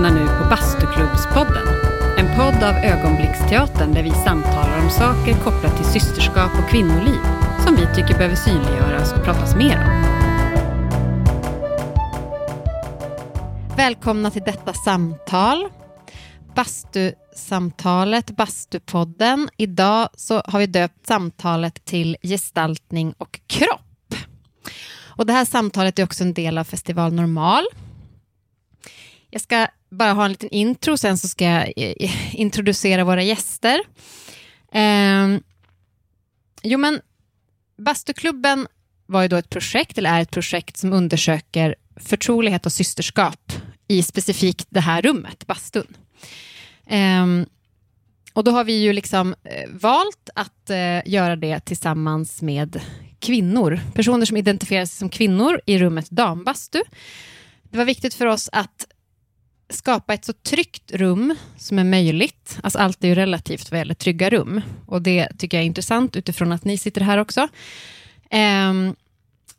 [0.00, 1.68] lyssnar nu på Bastuklubbspodden.
[2.18, 7.20] En podd av Ögonblicksteatern där vi samtalar om saker kopplat till systerskap och kvinnoliv
[7.64, 10.04] som vi tycker behöver synliggöras och pratas mer om.
[13.76, 15.68] Välkomna till detta samtal.
[16.54, 19.48] Bastusamtalet, Bastupodden.
[19.56, 24.14] Idag så har vi döpt samtalet till gestaltning och kropp.
[25.06, 27.64] Och det här samtalet är också en del av Festival Normal
[29.30, 33.22] jag ska bara ha en liten intro, sen så ska jag eh, eh, introducera våra
[33.22, 33.80] gäster.
[34.72, 35.38] Eh,
[36.62, 37.00] jo, men
[37.78, 38.66] Bastuklubben
[39.06, 43.52] var ju då ett projekt, eller är ett projekt som undersöker förtrolighet och systerskap
[43.88, 45.96] i specifikt det här rummet, bastun.
[46.86, 47.26] Eh,
[48.32, 52.80] och då har vi ju liksom eh, valt att eh, göra det tillsammans med
[53.18, 56.82] kvinnor, personer som identifierar sig som kvinnor i rummet dambastu.
[57.62, 58.86] Det var viktigt för oss att
[59.70, 62.58] skapa ett så tryggt rum som är möjligt.
[62.62, 64.60] Alltså allt är ju relativt vad gäller trygga rum.
[64.86, 67.48] Och det tycker jag är intressant utifrån att ni sitter här också.
[68.70, 68.96] Um,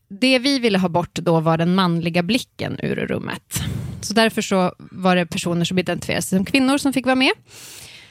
[0.08, 3.64] det vi ville ha bort då var den manliga blicken ur rummet.
[4.02, 7.32] Så därför så var det personer som identifierade sig som kvinnor som fick vara med.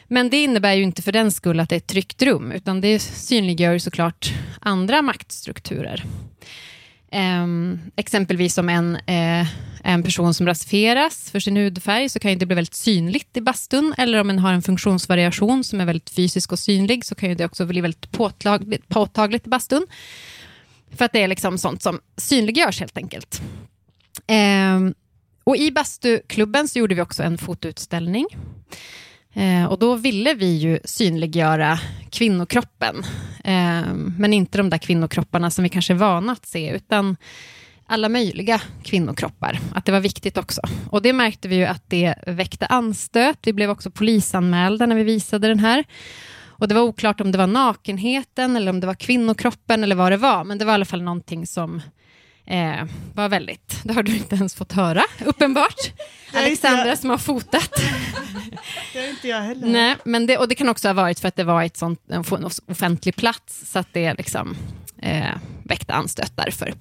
[0.09, 2.81] Men det innebär ju inte för den skull att det är ett tryggt rum, utan
[2.81, 6.05] det synliggör ju såklart andra maktstrukturer.
[7.13, 9.47] Ehm, exempelvis om en, eh,
[9.85, 13.95] en person som rasifieras för sin hudfärg så kan det bli väldigt synligt i bastun.
[13.99, 17.45] Eller om en har en funktionsvariation som är väldigt fysisk och synlig så kan det
[17.45, 19.87] också bli väldigt påtagligt, påtagligt i bastun.
[20.97, 23.43] För att det är liksom sånt som synliggörs helt enkelt.
[24.27, 24.95] Ehm,
[25.45, 28.27] och I bastuklubben så gjorde vi också en fotoutställning.
[29.35, 31.79] Eh, och då ville vi ju synliggöra
[32.11, 32.97] kvinnokroppen.
[33.45, 37.17] Eh, men inte de där kvinnokropparna som vi kanske är vana att se, utan
[37.87, 39.61] alla möjliga kvinnokroppar.
[39.75, 40.61] Att det var viktigt också.
[40.91, 43.39] Och det märkte vi ju att det väckte anstöt.
[43.43, 45.85] Vi blev också polisanmälda när vi visade den här.
[46.47, 50.13] Och det var oklart om det var nakenheten eller om det var kvinnokroppen eller vad
[50.13, 50.45] det var.
[50.45, 51.83] Men det var i alla fall någonting som
[52.51, 52.85] eh,
[53.15, 53.81] var väldigt...
[53.85, 55.93] Det har du inte ens fått höra, uppenbart.
[56.35, 57.71] Alexandra som har fotat.
[58.93, 59.69] Det är inte jag heller.
[59.69, 62.01] Nej, men det, och det kan också ha varit för att det var ett sånt,
[62.09, 62.25] en
[62.67, 64.57] offentlig plats, så att det liksom,
[65.03, 65.35] eh,
[65.65, 66.75] väckte anstöt därför.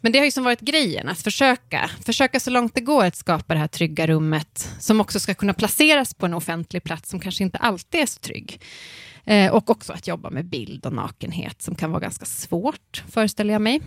[0.00, 3.16] Men det har ju som varit grejen, att försöka, försöka så långt det går att
[3.16, 7.20] skapa det här trygga rummet, som också ska kunna placeras på en offentlig plats som
[7.20, 8.60] kanske inte alltid är så trygg.
[9.24, 13.52] Eh, och också att jobba med bild och nakenhet, som kan vara ganska svårt, föreställer
[13.52, 13.80] jag mig.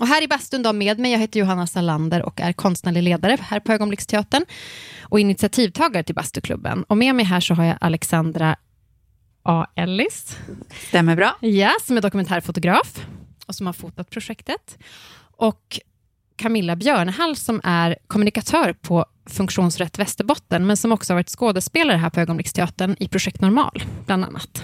[0.00, 3.38] Och här i bastun då med mig, jag heter Johanna Salander och är konstnärlig ledare
[3.40, 4.44] här på Ögonblicksteatern
[5.02, 6.82] och initiativtagare till Bastuklubben.
[6.82, 8.56] Och med mig här så har jag Alexandra
[9.42, 9.66] A.
[9.74, 10.36] Ellis.
[10.88, 11.36] Stämmer bra.
[11.40, 13.06] Ja, som är dokumentärfotograf
[13.46, 14.78] och som har fotat projektet.
[15.36, 15.80] Och
[16.36, 22.10] Camilla Björnehall som är kommunikatör på Funktionsrätt Västerbotten, men som också har varit skådespelare här
[22.10, 24.62] på Ögonblicksteatern i Projekt Normal, bland annat.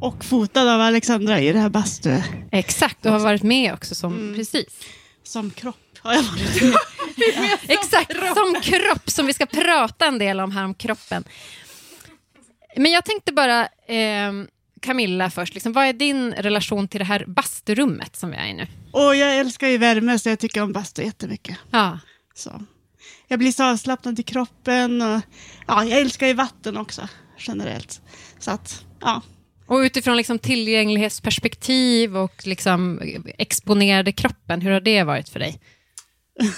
[0.00, 2.22] Och fotad av Alexandra i det här bastu.
[2.52, 4.34] Exakt, och har varit med också som, mm.
[4.34, 4.84] precis.
[5.22, 6.74] Som kropp har jag varit med.
[7.68, 11.24] Exakt, som kropp, som vi ska prata en del om här om kroppen.
[12.76, 14.32] Men jag tänkte bara, eh,
[14.82, 18.54] Camilla först, liksom, vad är din relation till det här basturummet som vi är i
[18.54, 18.66] nu?
[18.92, 21.56] Och jag älskar ju värme så jag tycker om bastu jättemycket.
[21.70, 21.98] Ja.
[22.34, 22.64] Så.
[23.28, 25.20] Jag blir så avslappnad i kroppen och
[25.66, 27.08] ja, jag älskar ju vatten också
[27.38, 28.00] generellt.
[28.38, 29.22] Så att, ja.
[29.68, 33.00] Och utifrån liksom tillgänglighetsperspektiv och liksom
[33.38, 35.60] exponerade kroppen, hur har det varit för dig?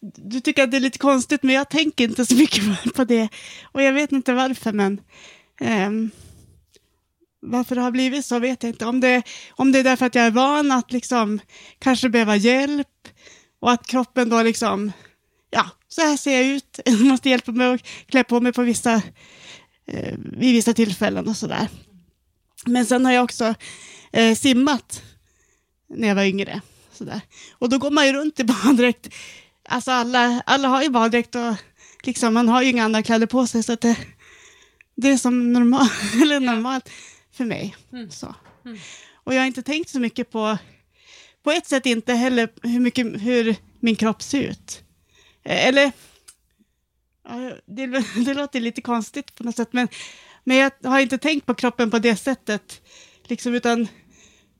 [0.00, 2.62] Du tycker att det är lite konstigt, men jag tänker inte så mycket
[2.94, 3.28] på det.
[3.72, 5.00] Och jag vet inte varför, men
[5.60, 6.10] um,
[7.40, 8.86] varför det har blivit så vet jag inte.
[8.86, 11.40] Om det, om det är därför att jag är van att liksom
[11.78, 13.08] kanske behöva hjälp
[13.60, 14.92] och att kroppen då liksom,
[15.50, 16.80] ja, så här ser jag ut.
[16.84, 18.94] Jag måste hjälpa mig att klä på mig på vissa,
[19.86, 21.68] eh, vid vissa tillfällen och sådär.
[22.66, 23.54] Men sen har jag också
[24.12, 25.02] eh, simmat
[25.88, 26.60] när jag var yngre.
[26.92, 27.20] Sådär.
[27.52, 29.14] Och då går man ju runt i baddräkt.
[29.68, 31.54] Alltså alla, alla har ju baddräkt och
[32.02, 33.62] liksom, man har ju inga andra kläder på sig.
[33.62, 33.96] Så att det,
[34.94, 35.88] det är som normal,
[36.22, 36.90] eller normalt
[37.32, 37.76] för mig.
[37.92, 38.10] Mm.
[38.10, 38.34] Så.
[38.64, 38.78] Mm.
[39.14, 40.58] Och jag har inte tänkt så mycket på,
[41.42, 44.82] på ett sätt inte heller hur, mycket, hur min kropp ser ut.
[45.44, 45.92] Eh, eller,
[47.66, 47.86] det,
[48.24, 49.88] det låter lite konstigt på något sätt, men
[50.46, 52.82] men jag har inte tänkt på kroppen på det sättet.
[53.24, 53.88] Liksom, utan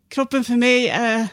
[0.09, 1.29] kroppen för mig är...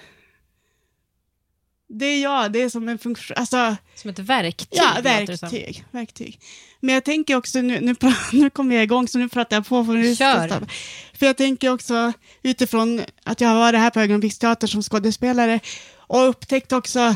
[1.89, 3.37] Det är jag, det är som en funktion.
[3.37, 4.67] Alltså, som ett verktyg?
[4.71, 5.85] Ja, verktyg.
[5.91, 6.39] verktyg.
[6.79, 7.95] Men jag tänker också, nu, nu,
[8.31, 9.85] nu kommer jag igång så nu pratar jag på.
[9.85, 10.67] För, Kör.
[11.13, 12.13] för jag tänker också
[12.43, 15.59] utifrån att jag har varit här på Ögonblicksteater som skådespelare
[15.97, 17.15] och upptäckt också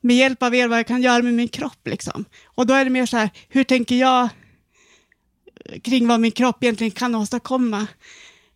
[0.00, 1.86] med hjälp av er vad jag kan göra med min kropp.
[1.86, 2.24] Liksom.
[2.44, 4.28] Och då är det mer så här, hur tänker jag
[5.82, 7.86] kring vad min kropp egentligen kan åstadkomma?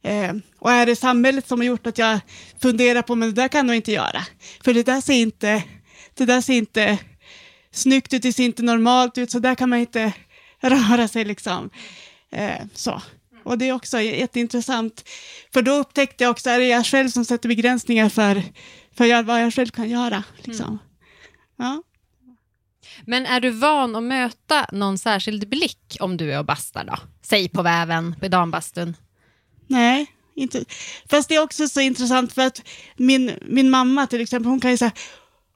[0.03, 2.21] Eh, och är det samhället som har gjort att jag
[2.63, 4.27] funderar på, men det där kan jag nog inte göra.
[4.65, 5.63] För det där ser inte,
[6.15, 6.99] det där ser inte
[7.73, 10.13] snyggt ut, det ser inte normalt ut, så där kan man inte
[10.61, 11.71] röra sig liksom.
[12.33, 13.03] Eh, så.
[13.45, 15.09] Och det är också jätteintressant,
[15.53, 18.43] för då upptäckte jag också, är det jag själv som sätter begränsningar för,
[18.97, 20.25] för jag, vad jag själv kan göra.
[20.43, 20.67] Liksom.
[20.67, 20.79] Mm.
[21.57, 21.83] Ja.
[23.07, 26.95] Men är du van att möta någon särskild blick om du är och bastar då?
[27.23, 28.97] Säg på väven, på dambastun.
[29.67, 30.65] Nej, inte.
[31.11, 32.63] Fast det är också så intressant för att
[32.97, 34.93] min, min mamma till exempel, hon kan ju säga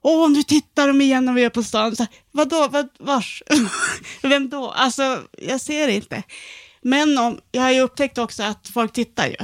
[0.01, 1.95] Åh, nu tittar de igen när vi är på stan.
[1.95, 3.43] Så, Vadå, vad, vars?
[4.21, 4.71] Vem då?
[4.71, 6.23] Alltså, jag ser inte.
[6.81, 9.35] Men om, jag har ju upptäckt också att folk tittar ju.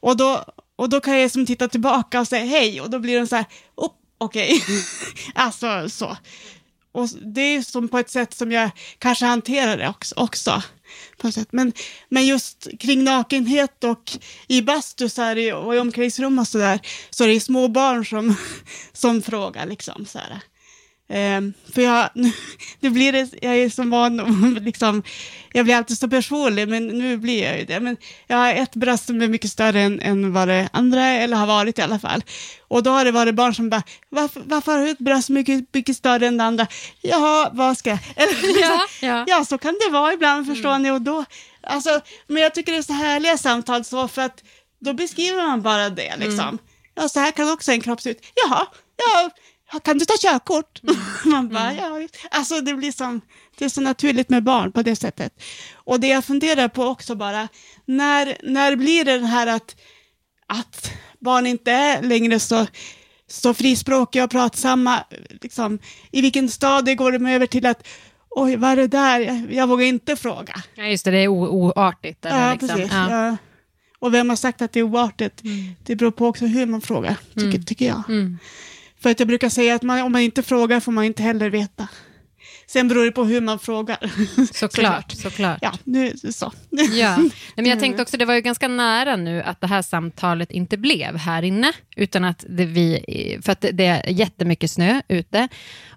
[0.00, 0.44] Och då,
[0.76, 3.36] och då kan jag som titta tillbaka och säga hej och då blir de så
[3.36, 3.44] här,
[4.18, 4.56] okej.
[4.56, 4.80] Okay.
[5.34, 6.16] alltså så.
[6.92, 10.14] Och det är som på ett sätt som jag kanske hanterar det också.
[10.16, 10.62] också
[11.16, 11.48] på ett sätt.
[11.52, 11.72] Men,
[12.08, 14.12] men just kring nakenhet och
[14.48, 16.80] i bastu så här, och i omklädningsrum och så där
[17.10, 18.36] så är det små barn som,
[18.92, 20.40] som frågar liksom så här.
[21.08, 22.08] Um, för jag,
[22.80, 25.02] nu blir det, jag är så van, liksom,
[25.52, 27.80] jag blir alltid så personlig, men nu blir jag ju det.
[27.80, 27.96] Men
[28.26, 31.46] jag har ett bröst som är mycket större än, än vad det andra eller har
[31.46, 32.24] varit i alla fall.
[32.68, 35.74] Och då har det varit barn som bara, varför, varför har du ett bröst mycket,
[35.74, 36.66] mycket större än det andra?
[37.00, 37.98] Jaha, vad ska jag?
[38.16, 39.24] Eller, ja, ja.
[39.28, 40.82] ja, så kan det vara ibland, förstår mm.
[40.82, 40.90] ni.
[40.90, 41.24] Och då,
[41.62, 44.42] alltså, men jag tycker det är så härliga samtal så, för att
[44.80, 46.16] då beskriver man bara det.
[46.16, 46.48] Liksom.
[46.48, 46.58] Mm.
[46.94, 48.24] Ja, så här kan också en kropp se ut.
[48.34, 48.66] Jaha,
[48.96, 49.30] ja,
[49.78, 50.82] kan du ta körkort?
[50.82, 50.96] Mm.
[51.24, 52.02] Man bara, mm.
[52.02, 52.08] ja.
[52.30, 53.20] Alltså det blir som,
[53.58, 55.42] det är så naturligt med barn på det sättet.
[55.74, 57.48] Och det jag funderar på också bara,
[57.84, 59.76] när, när blir det här att,
[60.46, 62.66] att barn inte är längre så,
[63.28, 65.04] så frispråkiga och pratsamma,
[65.40, 65.78] liksom,
[66.10, 67.88] i vilken stadie går de över till att
[68.30, 69.20] oj, vad är det där?
[69.20, 70.54] Jag, jag vågar inte fråga.
[70.74, 72.24] Ja, just det, det är oartigt.
[72.24, 72.68] Eller, ja, liksom.
[72.68, 72.92] precis.
[72.92, 73.26] Ja.
[73.26, 73.36] Ja.
[73.98, 75.44] Och vem har sagt att det är oartigt?
[75.44, 75.74] Mm.
[75.84, 77.64] Det beror på också hur man frågar, tycker, mm.
[77.64, 78.02] tycker jag.
[78.08, 78.38] Mm.
[79.02, 81.50] För att jag brukar säga att man, om man inte frågar får man inte heller
[81.50, 81.88] veta.
[82.66, 83.98] Sen beror det på hur man frågar.
[84.54, 85.58] Såklart, såklart.
[85.62, 86.52] Ja, nu så.
[86.92, 87.18] ja.
[87.56, 90.76] Men jag tänkte också, det var ju ganska nära nu att det här samtalet inte
[90.76, 93.04] blev här inne, utan att det vi,
[93.44, 95.48] för att det är jättemycket snö ute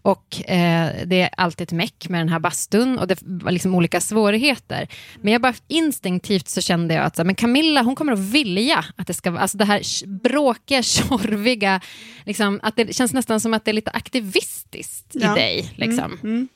[0.06, 3.76] och eh, det är alltid ett meck med den här bastun och det var liksom
[3.76, 4.88] olika svårigheter.
[5.22, 9.08] Men jag bara instinktivt så kände jag att men Camilla, hon kommer att vilja att
[9.08, 11.82] det ska vara, alltså det här bråkiga, tjorviga,
[12.26, 15.32] liksom, att det känns nästan som att det är lite aktivistiskt ja.
[15.32, 15.74] i dig.
[15.76, 16.20] Liksom.
[16.24, 16.48] Mm, mm.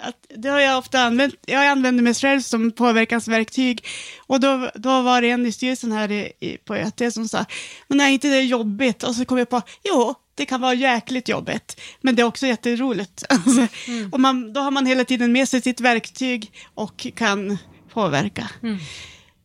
[0.00, 1.34] Att det har jag ofta använt.
[1.46, 3.86] Jag använder mig själv som påverkansverktyg.
[4.26, 7.44] Och då, då var det en i styrelsen här i, i, på ÖT som sa,
[7.88, 9.02] men är inte det jobbigt?
[9.02, 12.46] Och så kom jag på, jo, det kan vara jäkligt jobbigt, men det är också
[12.46, 13.24] jätteroligt.
[13.28, 14.12] Alltså, mm.
[14.12, 17.58] och man, då har man hela tiden med sig sitt verktyg och kan
[17.92, 18.50] påverka.
[18.62, 18.78] Mm.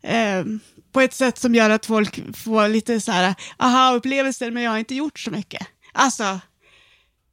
[0.04, 0.60] Eh,
[0.92, 4.78] på ett sätt som gör att folk får lite så här, aha-upplevelser, men jag har
[4.78, 5.68] inte gjort så mycket.
[5.94, 6.40] Alltså,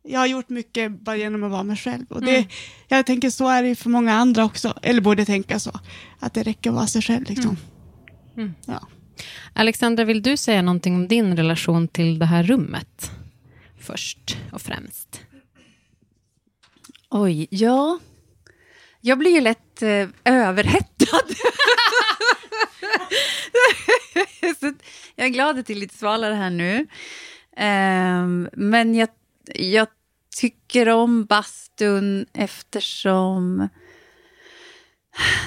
[0.08, 2.06] jag har gjort mycket bara genom att vara mig själv.
[2.08, 2.48] Och det, mm.
[2.88, 5.80] Jag tänker så är det för många andra också, eller borde tänka så,
[6.18, 7.28] att det räcker att vara sig själv.
[7.28, 7.56] Liksom.
[8.36, 8.36] Mm.
[8.36, 8.54] Mm.
[8.66, 8.88] Ja.
[9.52, 13.10] Alexandra, vill du säga någonting om din relation till det här rummet?
[13.80, 15.20] Först och främst.
[17.10, 17.98] Oj, ja.
[19.00, 21.16] Jag blir ju lätt eh, överhettad.
[25.16, 26.86] jag är glad att det är lite svalare här nu.
[27.56, 29.08] Um, men jag,
[29.54, 29.88] jag
[30.40, 33.68] tycker om bastun eftersom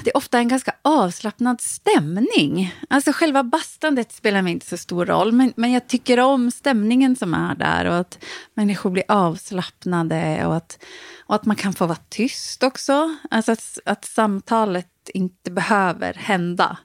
[0.03, 2.75] det är ofta en ganska avslappnad stämning.
[2.89, 7.15] Alltså själva bastandet spelar mig inte så stor roll, men, men jag tycker om stämningen
[7.15, 10.83] som är där och att människor blir avslappnade och att,
[11.25, 13.15] och att man kan få vara tyst också.
[13.29, 16.77] Alltså att, att samtalet inte behöver hända,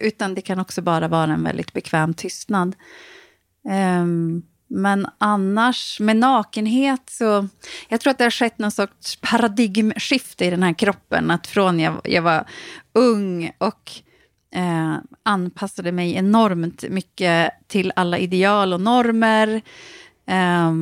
[0.00, 2.76] utan det kan också bara vara en väldigt bekväm tystnad.
[4.02, 7.48] Um, men annars, med nakenhet så...
[7.88, 11.30] Jag tror att det har skett någon sorts paradigmskifte i den här kroppen.
[11.30, 12.44] Att från jag, jag var
[12.92, 13.90] ung och
[14.54, 19.62] eh, anpassade mig enormt mycket till alla ideal och normer.
[20.26, 20.72] Eh,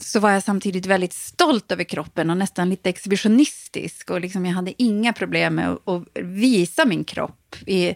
[0.00, 4.10] så var jag samtidigt väldigt stolt över kroppen och nästan lite exhibitionistisk.
[4.10, 7.86] Och liksom jag hade inga problem med att, att visa min kropp i,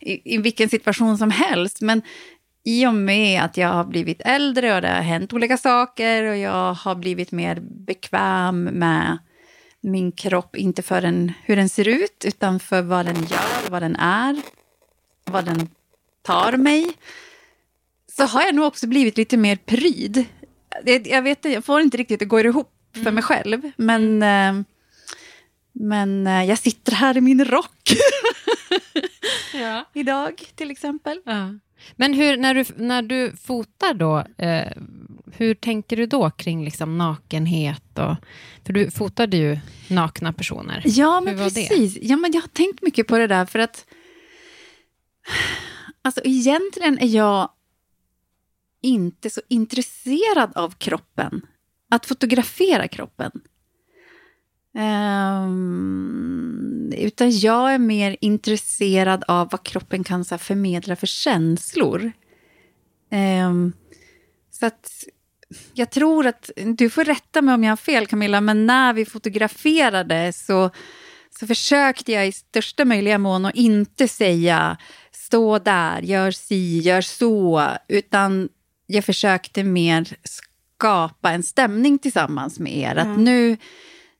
[0.00, 1.80] i, i vilken situation som helst.
[1.80, 2.02] Men
[2.68, 6.36] i och med att jag har blivit äldre och det har hänt olika saker och
[6.36, 9.18] jag har blivit mer bekväm med
[9.80, 13.82] min kropp, inte för den, hur den ser ut, utan för vad den gör, vad
[13.82, 14.42] den är,
[15.24, 15.68] vad den
[16.22, 16.92] tar mig,
[18.16, 20.24] så har jag nog också blivit lite mer pryd.
[20.84, 22.72] Jag, vet jag får inte riktigt att gå ihop
[23.04, 23.70] för mig själv.
[23.76, 24.64] Men, eh,
[25.72, 27.90] men eh, jag sitter här i min rock
[29.54, 29.84] Ja.
[29.94, 31.20] idag till exempel.
[31.24, 31.54] Ja.
[31.96, 34.72] Men hur, när, du, när du fotar då, eh,
[35.32, 37.98] hur tänker du då kring liksom nakenhet?
[37.98, 38.16] Och,
[38.66, 39.58] för du fotade ju
[39.88, 40.82] nakna personer.
[40.84, 41.42] Ja, men det?
[41.44, 41.98] precis.
[42.02, 43.86] Ja, men jag har tänkt mycket på det där för att
[46.02, 47.50] alltså egentligen är jag
[48.82, 51.42] inte så intresserad av kroppen.
[51.90, 53.30] Att fotografera kroppen.
[54.78, 56.52] Ehm,
[56.96, 62.12] utan jag är mer intresserad av vad kroppen kan så här, förmedla för känslor.
[63.10, 63.72] Ehm,
[64.50, 65.04] så att
[65.74, 69.04] jag tror att, du får rätta mig om jag har fel Camilla, men när vi
[69.04, 70.70] fotograferade så,
[71.38, 74.76] så försökte jag i största möjliga mån att inte säga
[75.12, 78.48] stå där, gör si, gör så, utan
[78.86, 82.96] jag försökte mer skapa en stämning tillsammans med er.
[82.96, 83.56] Att nu,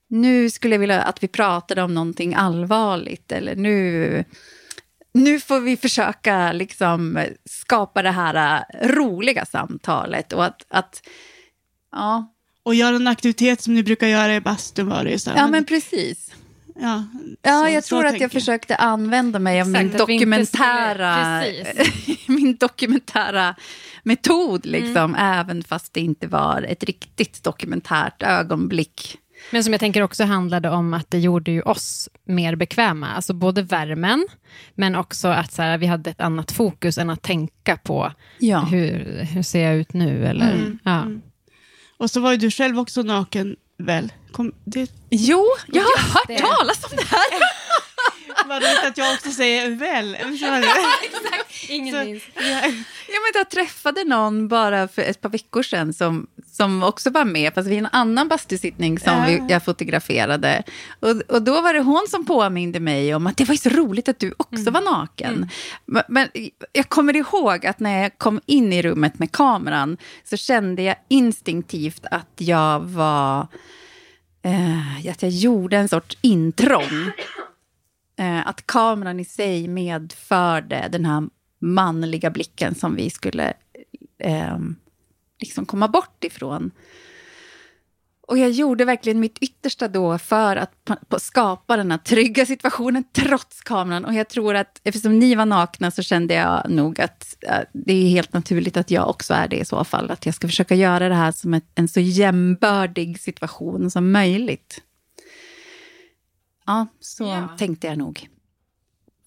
[0.09, 4.25] nu skulle jag vilja att vi pratade om någonting allvarligt, eller nu,
[5.15, 10.33] nu får vi försöka liksom skapa det här äh, roliga samtalet.
[10.33, 11.03] Och att, att
[11.93, 15.31] ja, Och göra en aktivitet som ni brukar göra i bastun var det ju så.
[15.31, 16.33] här, ja, men precis.
[16.81, 17.05] ja,
[17.43, 19.99] Ja, så- jag så tror att tänker jag försökte använda mig av min Exakt, inte
[19.99, 21.43] dokumentära,
[22.27, 23.55] min dokumentära
[24.03, 24.81] metod, Mm.
[24.85, 29.19] liksom, även fast det inte var ett riktigt dokumentärt ögonblick.
[29.50, 33.09] Men som jag tänker också handlade om att det gjorde ju oss mer bekväma.
[33.09, 34.26] Alltså både värmen,
[34.75, 38.61] men också att så här, vi hade ett annat fokus än att tänka på Ja.
[38.61, 40.26] hur, hur ser jag ut nu?
[40.26, 41.05] Eller, Mm, ja.
[41.97, 44.12] Och så var ju du själv också naken väl?
[44.33, 46.38] Kom, det Jo, jag har hört det.
[46.38, 47.25] talas om det här.
[48.49, 50.17] var roligt att jag också säger väl.
[50.23, 51.69] Du?
[51.75, 52.23] Ingen minns.
[52.35, 52.43] Ja.
[52.43, 56.26] Ja, men jag träffade någon bara för ett par veckor sedan som,
[56.59, 60.62] som också var med, fast vid en annan bastusittning som vi, jag fotograferade.
[61.00, 63.69] Och, och då var det hon som påminde mig om att det var ju så
[63.69, 65.49] roligt att du också var naken.
[65.87, 66.29] Men, men
[66.73, 70.97] jag kommer ihåg att när jag kom in i rummet med kameran så kände jag
[71.09, 73.47] instinktivt att jag var...
[74.43, 77.12] Eh, att jag gjorde en sorts intrång.
[78.19, 81.29] Eh, att kameran i sig medförde den här
[81.61, 83.53] manliga blicken som vi skulle
[84.19, 84.59] eh,
[85.40, 86.71] liksom komma bort ifrån.
[88.21, 90.75] Och jag gjorde verkligen mitt yttersta då för att
[91.23, 94.04] skapa den här trygga situationen trots kameran.
[94.04, 97.37] Och jag tror att eftersom ni var nakna så kände jag nog att
[97.73, 100.11] det är helt naturligt att jag också är det i så fall.
[100.11, 104.83] Att jag ska försöka göra det här som ett, en så jämbördig situation som möjligt.
[106.66, 107.49] Ja, så Ja.
[107.59, 108.28] tänkte jag nog.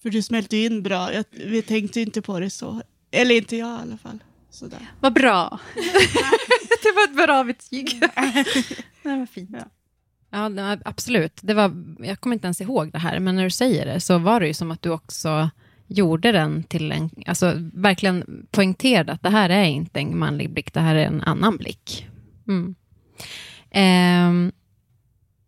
[0.02, 1.12] För du smälte in bra.
[1.12, 2.82] Jag, vi tänkte inte på det så.
[3.10, 4.18] Eller inte jag i alla fall.
[4.52, 4.78] Sådär.
[5.00, 5.60] Vad bra.
[6.82, 8.00] det var ett bra betyg.
[9.02, 9.50] det var fint.
[10.30, 11.38] Ja, var- absolut.
[11.42, 14.18] Det var, jag kommer inte ens ihåg det här, men när du säger det så
[14.18, 15.50] var det ju som att du också
[15.86, 20.72] gjorde den till en, alltså verkligen poängterade att det här är inte en manlig blick,
[20.72, 22.06] det här är en annan blick.
[22.48, 22.74] Mm.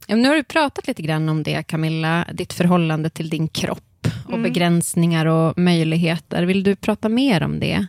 [0.07, 4.07] Ja, nu har du pratat lite grann om det, Camilla, ditt förhållande till din kropp
[4.29, 6.43] och begränsningar och möjligheter.
[6.43, 7.87] Vill du prata mer om det?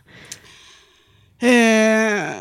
[1.38, 2.34] Eh,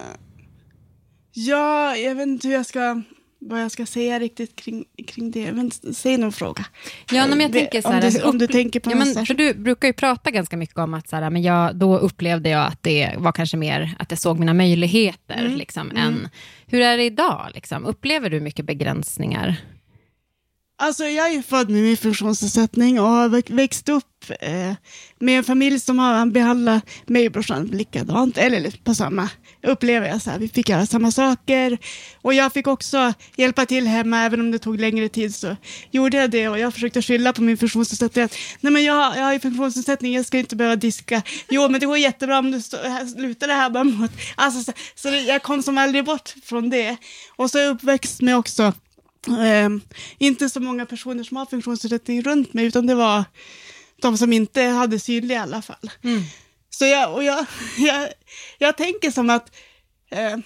[1.33, 3.01] ja, jag vet inte hur jag ska,
[3.39, 5.51] vad jag ska säga riktigt kring, kring det.
[5.51, 6.65] Men säg någon fråga.
[7.11, 8.91] Ja, men jag Det- tänker så om här, du- alltså, om du upple- tänker på
[8.91, 11.75] ja, men, för Du brukar ju prata ganska mycket om att så här, men jag,
[11.75, 15.39] då upplevde jag att det var kanske mer att jag såg mina möjligheter.
[15.45, 16.29] Mm, Liksom, än,
[16.67, 17.47] hur är det idag?
[17.53, 17.85] Liksom?
[17.85, 19.55] Upplever du mycket begränsningar?
[20.77, 24.05] Alltså jag är född med min funktionsnedsättning och har växt upp
[24.39, 24.73] eh,
[25.19, 29.29] med en familj som har behandlat mig och brorsan likadant, eller på samma,
[29.63, 30.39] upplever jag så här.
[30.39, 31.77] Vi fick göra samma saker
[32.21, 35.55] och jag fick också hjälpa till hemma, även om det tog längre tid så
[35.91, 38.29] gjorde jag det och jag försökte skylla på min funktionsnedsättning.
[38.61, 41.21] Nej men jag, jag har ju funktionsnedsättning, jag ska inte behöva diska.
[41.49, 42.61] Jo men det går jättebra om du
[43.17, 44.11] lutar det här bara mot.
[44.35, 46.97] Alltså, så, så det, jag kom som aldrig bort från det.
[47.35, 48.73] Och så är jag uppväxt med också
[49.27, 49.69] Eh,
[50.17, 53.23] inte så många personer som har funktionsnedsättning runt mig, utan det var
[54.01, 55.91] de som inte hade synlig i alla fall.
[56.69, 57.45] Så jag, och jag,
[57.77, 58.09] jag,
[58.57, 59.55] jag tänker som att
[60.11, 60.37] eh,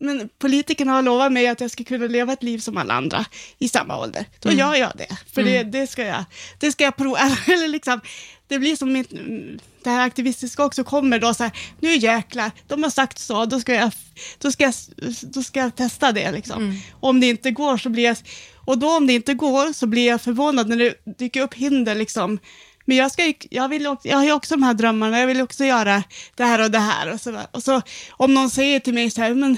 [0.00, 3.24] men politikerna har lovat mig att jag ska kunna leva ett liv som alla andra
[3.58, 4.24] i samma ålder.
[4.40, 6.24] Då gör jag det, för det, det, ska jag,
[6.58, 7.18] det ska jag prova.
[7.46, 8.00] Eller liksom,
[8.48, 12.50] det blir som mitt, mm, det här aktivistiska också kommer då så här, nu jäklar,
[12.68, 13.90] de har sagt så, då ska jag,
[14.38, 14.74] då ska jag,
[15.22, 16.80] då ska jag testa det liksom.
[17.00, 18.16] Om det inte går så blir jag,
[18.64, 21.94] och då om det inte går så blir jag förvånad när det dyker upp hinder
[21.94, 22.38] liksom.
[22.84, 25.40] Men jag, ska, jag, vill, också- jag har ju också de här drömmarna, jag vill
[25.40, 26.02] också göra
[26.36, 27.12] det här och det här.
[27.12, 29.56] Och så, och så om någon säger till mig så här, men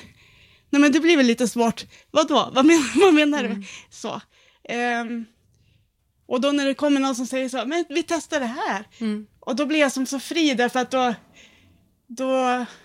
[0.72, 1.84] Nej men det blir väl lite svårt.
[2.10, 2.50] Vadå?
[2.52, 3.62] Vad, men, vad menar du?
[3.90, 4.20] Så.
[4.68, 5.24] Ehm,
[6.26, 8.84] och då när det kommer någon som säger så, men vi testar det här.
[8.98, 9.26] Mm.
[9.40, 11.14] Och då blir jag som så fri därför att då,
[12.06, 12.34] då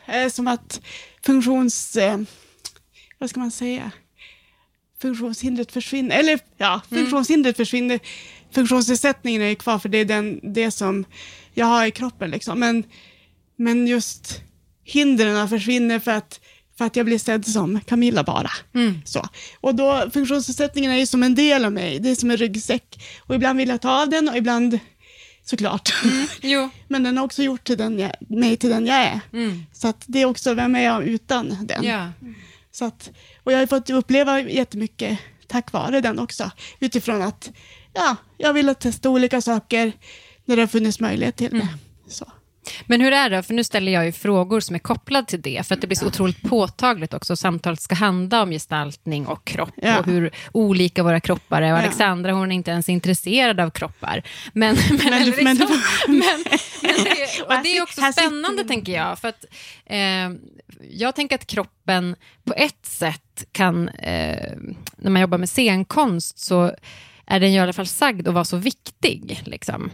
[0.05, 0.81] är det som att
[1.25, 1.95] funktions...
[1.95, 2.19] Eh,
[3.17, 3.91] vad ska man säga?
[5.01, 6.19] Funktionshindret försvinner.
[6.19, 7.99] Eller ja, funktionshindret försvinner.
[8.51, 11.05] Funktionsnedsättningen är kvar för det är den, det som
[11.53, 12.31] jag har i kroppen.
[12.31, 12.59] Liksom.
[12.59, 12.83] Men,
[13.55, 14.41] men just
[14.83, 16.39] hindren försvinner för att,
[16.77, 18.51] för att jag blir sedd som Camilla bara.
[18.75, 19.01] Mm.
[19.05, 19.27] Så.
[19.61, 23.03] Och då, funktionsnedsättningen är ju som en del av mig, det är som en ryggsäck.
[23.19, 24.79] Och ibland vill jag ta av den och ibland,
[25.45, 25.93] såklart.
[26.41, 26.69] Jo.
[26.87, 29.19] Men den har också gjort till den jag, mig till den jag är.
[29.33, 29.65] Mm.
[29.73, 31.83] Så att det är också, vem är jag utan den?
[31.83, 32.11] Ja.
[32.71, 33.09] Så att,
[33.43, 36.51] och jag har fått uppleva jättemycket tack vare den också.
[36.79, 37.51] Utifrån att
[37.93, 39.91] ja, jag ville testa olika saker
[40.45, 41.67] när det har funnits möjlighet till det.
[42.07, 42.31] Så.
[42.85, 45.67] Men hur är det, för nu ställer jag ju frågor som är kopplade till det,
[45.67, 47.35] för att det blir så otroligt påtagligt också.
[47.35, 49.99] Samtalet ska handla om gestaltning och kropp Ja.
[49.99, 51.71] och hur olika våra kroppar är.
[51.73, 51.81] Och Ja.
[51.83, 54.21] Alexandra, hon är inte ens intresserad av kroppar.
[54.53, 55.45] Men, men, Men men liksom,
[56.07, 56.43] du- men,
[56.81, 59.19] men det, och det är också spännande, tänker jag.
[59.19, 59.45] För att,
[59.85, 60.29] eh,
[60.91, 64.51] jag tänker att kroppen på ett sätt kan, eh,
[64.97, 66.71] när man jobbar med scenkonst, så
[67.25, 69.41] är den ju i alla fall sagd att vara så viktig.
[69.45, 69.91] Liksom.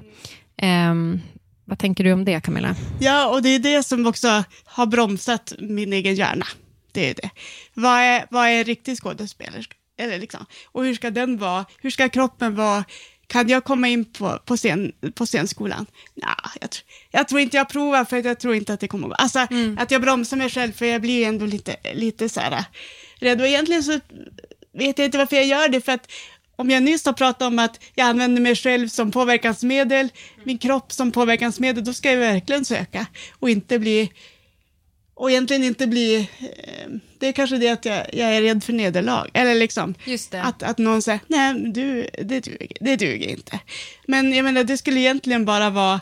[0.57, 1.21] Ehm,
[1.65, 2.75] vad tänker du om det, Camilla?
[2.99, 6.47] Ja, och det är det som också har bromsat min egen hjärna.
[6.91, 7.29] Det är det.
[7.73, 9.75] Vad är, vad är en riktig skådespelerska?
[9.97, 11.65] Eller liksom, och hur ska den vara?
[11.81, 12.83] Hur ska kroppen vara?
[13.27, 15.85] Kan jag komma in på, på, scen, på scenskolan?
[16.15, 18.87] Nja, jag, tr- jag tror inte jag provar för att jag tror inte att det
[18.87, 19.15] kommer att gå.
[19.15, 19.39] Alltså
[19.77, 22.65] att jag bromsar mig själv för jag blir ändå lite, lite så här
[23.19, 23.41] rädd.
[23.41, 23.99] Och egentligen så
[24.77, 26.11] vet jag inte varför jag gör det för att
[26.55, 30.09] om jag nyss har pratat om att jag använder mig själv som påverkansmedel,
[30.43, 33.05] min kropp som påverkansmedel, då ska jag verkligen söka
[33.39, 34.11] och inte bli
[35.15, 38.73] och egentligen inte bli, eh, det är kanske det att jag, jag är rädd för
[38.73, 39.95] nederlag, eller liksom
[40.31, 43.59] att, att någon säger, nej du, det duger, det duger inte.
[44.07, 46.01] Men jag menar, det skulle egentligen bara vara,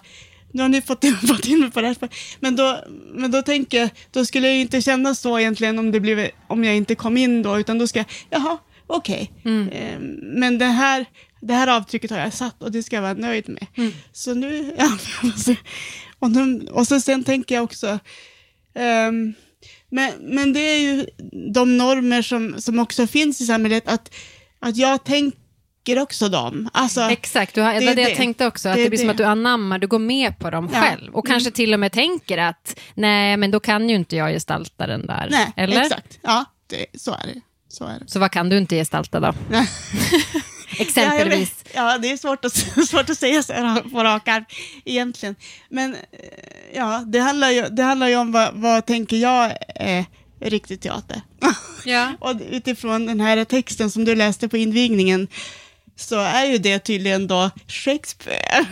[0.52, 1.98] nu har ni fått in, fått in mig på det här,
[2.40, 2.80] men då,
[3.14, 6.30] men då tänker jag, då skulle jag ju inte känna så egentligen om, det blev,
[6.48, 8.58] om jag inte kom in då, utan då ska jag, jaha,
[8.98, 9.32] okej.
[9.72, 11.06] Eh, men det här,
[11.42, 13.68] det här avtrycket har jag satt och det ska jag vara nöjd med.
[14.12, 14.98] Så nu, ja,
[16.20, 18.00] och, nu, och så sen tänker jag också,
[18.76, 19.34] ehm,
[19.90, 21.06] men, men det är ju
[21.54, 24.14] de normer som, som också finns i samhället, att,
[24.60, 26.70] att jag tänker också dem.
[26.74, 29.12] Alltså, Exakt, du har, det det det jag tänkte också, att Det blir som det.
[29.12, 30.78] att du anammar, du går med på dem Ja.
[30.78, 30.90] Mm.
[30.90, 31.16] själv.
[31.16, 34.88] Och kanske till och med tänker att, nej men då kan ju inte jag gestalta
[34.88, 35.28] den där.
[35.32, 35.82] nej, Eller?
[35.82, 36.20] exakt.
[36.22, 37.42] Ja, det, så är det.
[37.72, 38.08] Så är det.
[38.08, 39.34] Så vad kan du inte gestalta då?
[40.80, 41.56] Exempelvis.
[41.74, 42.54] Ja, ja, det är svårt att,
[42.88, 44.46] svårt att säga så här på rak arm
[44.86, 45.36] egentligen.
[45.70, 46.00] Men eh,
[46.74, 50.06] ja, det handlar ju, det handlar ju om vad, vad tänker jag är
[50.40, 51.22] riktig teater.
[51.86, 52.14] Ja.
[52.20, 55.28] Och utifrån den här texten som du läste på invigningen
[55.96, 58.66] så är ju det tydligen då Shakespeare.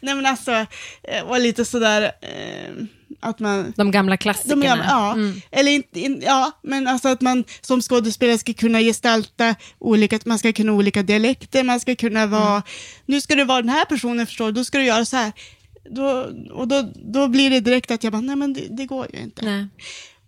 [0.00, 0.66] Nej men alltså,
[1.02, 2.86] eh, och lite sådär eh,
[3.20, 3.72] att man...
[3.76, 4.66] De gamla De klassikerna.
[4.66, 5.40] gamla, ja, Mm.
[5.50, 10.38] eller inte, in, ja, men alltså att man som skådespelare ska kunna gestalta olika, man
[10.38, 12.62] ska kunna olika dialekter, man ska kunna vara, Mm.
[13.06, 15.32] nu ska du vara den här personen förstår du, då ska du göra så här.
[15.90, 19.06] Då, och då, då blir det direkt att jag bara, nej men det, det går
[19.12, 19.44] ju inte.
[19.44, 19.66] Nej.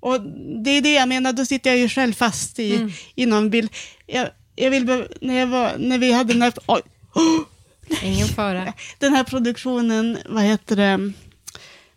[0.01, 0.21] Och
[0.64, 2.90] det är det jag menar, då sitter jag ju själv fast i, Mm.
[3.14, 3.71] i någon bild.
[4.07, 4.85] Jag, jag vill
[5.21, 6.81] när, jag var, när vi hade den här, oj,
[8.03, 8.73] Ingen fara.
[8.99, 11.12] den här produktionen, vad heter det,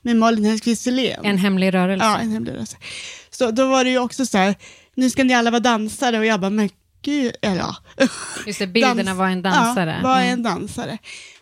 [0.05, 0.87] med Malin Hellquist.
[1.23, 2.05] En hemlig rörelse.
[2.05, 2.77] Ja, en hemlig rörelse.
[3.29, 4.55] Så då var det ju också så här,
[4.95, 6.69] nu ska ni alla vara dansare och jag bara, men
[7.01, 7.75] gud, eller ja.
[8.47, 9.99] Just det, bilderna Dans- var en dansare.
[10.01, 10.33] Ja, var Mm.
[10.33, 10.97] en dansare.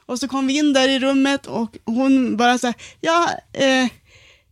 [0.05, 3.87] Och så kom vi in där i rummet och hon bara så här, ja, eh,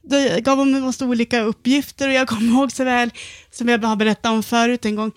[0.04, 3.10] då gav hon mig massa olika uppgifter och jag kommer ihåg så väl,
[3.52, 5.12] som jag har berättat om förut en gång,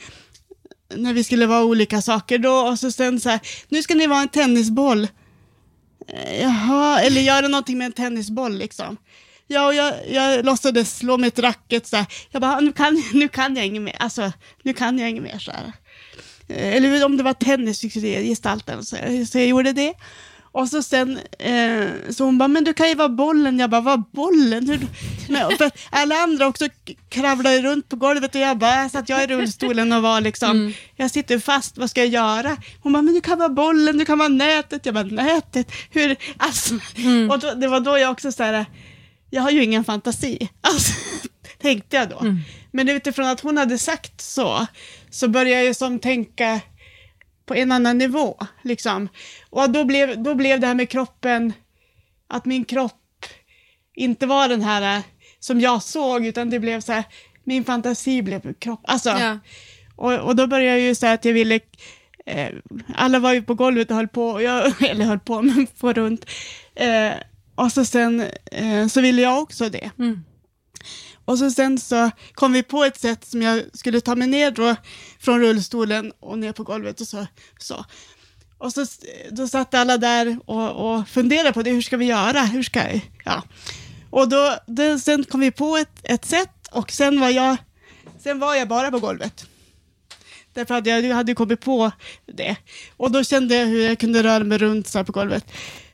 [0.94, 4.06] när vi skulle vara olika saker då och så sen så här, nu ska ni
[4.06, 5.08] vara en tennisboll.
[6.40, 8.96] Jaha, eller göra någonting med en tennisboll liksom.
[9.46, 12.06] Ja, och jag, jag låtsades slå med ett racket så här.
[12.30, 13.96] Jag bara, nu kan, nu kan jag inget mer.
[14.00, 15.72] Alltså, nu kan jag inget mer så här.
[16.48, 19.94] Eh, eller om det var tennis, gestalten, så, jag- så jag gjorde det.
[20.54, 23.58] Och så sen, eh, så hon bara, men du kan ju vara bollen.
[23.58, 24.68] Jag bara, vad bollen?
[24.68, 24.86] Hur,
[25.28, 26.68] men, för alla andra också
[27.08, 31.10] kravlade runt på golvet och jag bara, satt jag i rullstolen och var liksom, jag
[31.10, 32.56] sitter fast, vad ska jag göra?
[32.82, 34.86] Hon bara, men du kan vara bollen, du kan vara nätet.
[34.86, 35.72] Jag bara, nätet?
[35.90, 36.16] Hur?
[36.36, 36.74] Alltså,
[37.30, 38.66] och då, det var då jag också så här,
[39.30, 40.48] jag har ju ingen fantasi.
[40.60, 40.92] Alltså,
[41.62, 42.18] tänkte jag då.
[42.70, 44.66] Men utifrån att hon hade sagt så,
[45.10, 46.60] så började jag ju som tänka
[47.46, 48.36] på en annan nivå.
[48.62, 49.08] Liksom.
[49.50, 51.52] Och då blev, då blev det här med kroppen,
[52.28, 53.00] att min kropp
[53.94, 55.02] inte var den här eh,
[55.40, 57.04] som jag såg, utan det blev så här,
[57.44, 58.80] min fantasi blev kropp.
[58.84, 59.38] Alltså, Ja.
[59.96, 61.60] och, och då började jag ju säga att jag ville,
[62.26, 62.48] eh,
[62.94, 65.92] alla var ju på golvet och höll på, och jag, eller höll på, men på
[65.92, 66.26] runt.
[66.74, 67.12] Eh,
[67.54, 69.90] och så sen eh, så ville jag också det.
[69.98, 70.24] Mm.
[71.24, 74.50] Och så sen så kom vi på ett sätt som jag skulle ta mig ner
[74.50, 74.76] då
[75.20, 77.26] från rullstolen och ner på golvet och så.
[77.58, 77.84] så.
[78.58, 78.86] Och så
[79.30, 82.40] då satt alla där och, och funderade på det, hur ska vi göra?
[82.40, 83.42] Hur ska ja.
[84.10, 87.56] Och då, då, sen kom vi på ett, ett sätt och sen var jag,
[88.18, 89.46] sen var jag bara på golvet.
[90.52, 91.90] Därför att jag hade kommit på
[92.26, 92.56] det.
[92.96, 95.44] Och då kände jag hur jag kunde röra mig runt så här på golvet.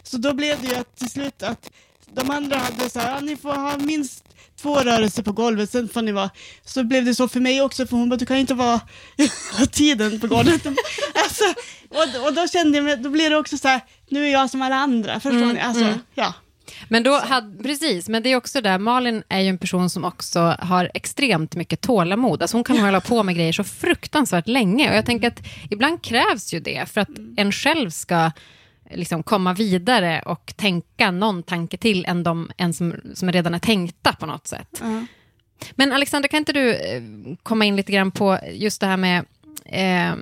[0.03, 1.71] Så då blev det ju att till slut att
[2.15, 4.25] de andra hade så här, ja, ni får ha minst
[4.63, 6.31] två rörelser på golvet, sen får ni vara...
[6.65, 8.81] Så blev det så för mig också, för hon bara, du kan inte vara
[9.73, 10.67] tiden på golvet.
[11.15, 11.45] alltså,
[11.89, 14.51] och, och då kände jag, mig- då blir det också så här, nu är jag
[14.51, 15.61] som alla andra, förstår Mm, ni?
[15.61, 15.99] Alltså, mm.
[16.15, 16.35] ja.
[16.89, 20.05] Men då hade, precis, men det är också där, Malin är ju en person som
[20.05, 22.43] också har extremt mycket tålamod.
[22.43, 24.91] Alltså hon kan hålla på med grejer så fruktansvärt länge.
[24.91, 28.31] Och jag tänker att ibland krävs ju det för att en själv ska
[28.95, 33.59] liksom komma vidare och tänka någon tanke till än de än som, som redan är
[33.59, 34.81] tänkta på något sätt.
[34.81, 35.07] Ja.
[35.75, 37.03] Men Alexander, kan inte du eh,
[37.43, 39.25] komma in lite grann på just det här med...
[39.65, 40.15] Eh,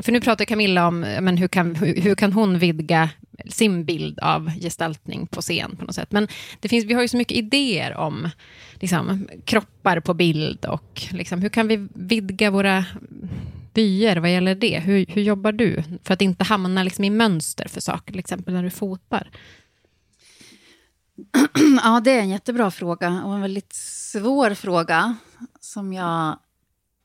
[0.00, 3.10] för nu pratar Camilla om men hur, kan, hur, hur kan hon vidga
[3.48, 6.12] sin bild av gestaltning på scen på något sätt.
[6.12, 6.28] Men
[6.60, 8.28] det finns, vi har ju så mycket idéer om
[8.74, 12.84] liksom, kroppar på bild och liksom, hur kan vi vidga våra
[13.74, 14.78] vyer vad gäller det?
[14.78, 18.54] Hur, hur jobbar du för att inte hamna liksom, i mönster för saker, till exempel
[18.54, 19.30] när du fotar?
[21.82, 25.16] Ja, det är en jättebra fråga och en väldigt svår fråga
[25.60, 26.38] som jag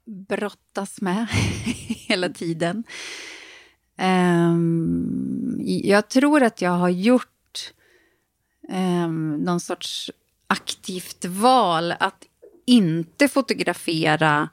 [0.06, 1.27] brottas med
[1.88, 2.84] hela tiden.
[3.99, 7.73] Um, jag tror att jag har gjort
[8.69, 10.12] um, någon sorts
[10.47, 12.23] aktivt val att
[12.65, 14.49] inte fotografera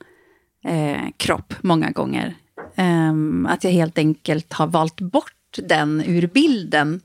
[0.65, 2.35] eh, kropp många gånger.
[2.77, 7.01] Ehm, att jag helt enkelt har valt bort den ur bilden.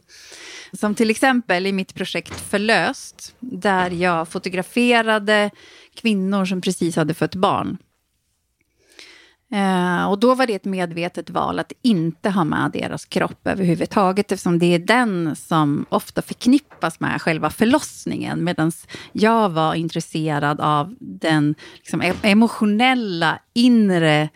[0.73, 5.49] Som till exempel i mitt projekt Förlöst, där jag fotograferade
[5.95, 7.77] kvinnor som precis hade fött barn.
[9.51, 14.31] Eh, och då var det ett medvetet val att inte ha med deras kropp överhuvudtaget
[14.31, 18.71] eftersom det är den som ofta förknippas med själva förlossningen medan
[19.11, 24.29] jag var intresserad av den liksom, e- emotionella inre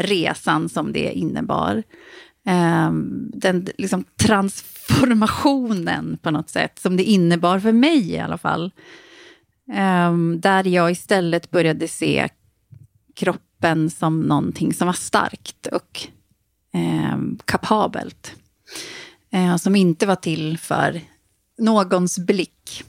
[0.00, 1.82] resan som det innebar.
[2.46, 2.92] Eh,
[3.34, 8.72] den liksom, transformationen på något sätt som det innebar för mig i alla fall.
[9.72, 12.28] Eh, där jag istället började se
[13.62, 16.00] kroppen som någonting som var starkt och
[16.74, 18.34] eh, kapabelt.
[19.32, 21.00] Eh, som inte var till för
[21.58, 22.84] någons blick.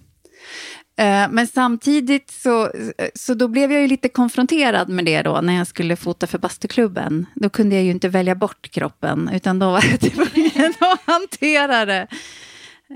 [0.98, 2.72] Eh, men samtidigt så,
[3.16, 6.40] så då blev jag ju lite konfronterad med det då när jag skulle fota för
[6.40, 7.26] bastuklubben.
[7.36, 11.86] Då kunde jag ju inte välja bort kroppen utan då var jag tvungen att hantera
[11.86, 12.08] det.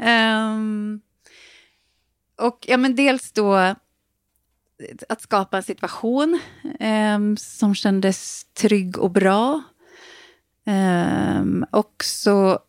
[0.03, 1.01] Ehm,
[2.41, 3.75] och ja, men dels då
[5.09, 6.39] att skapa en situation
[6.79, 9.63] eh, som kändes trygg och bra.
[10.67, 12.59] Eh, och så,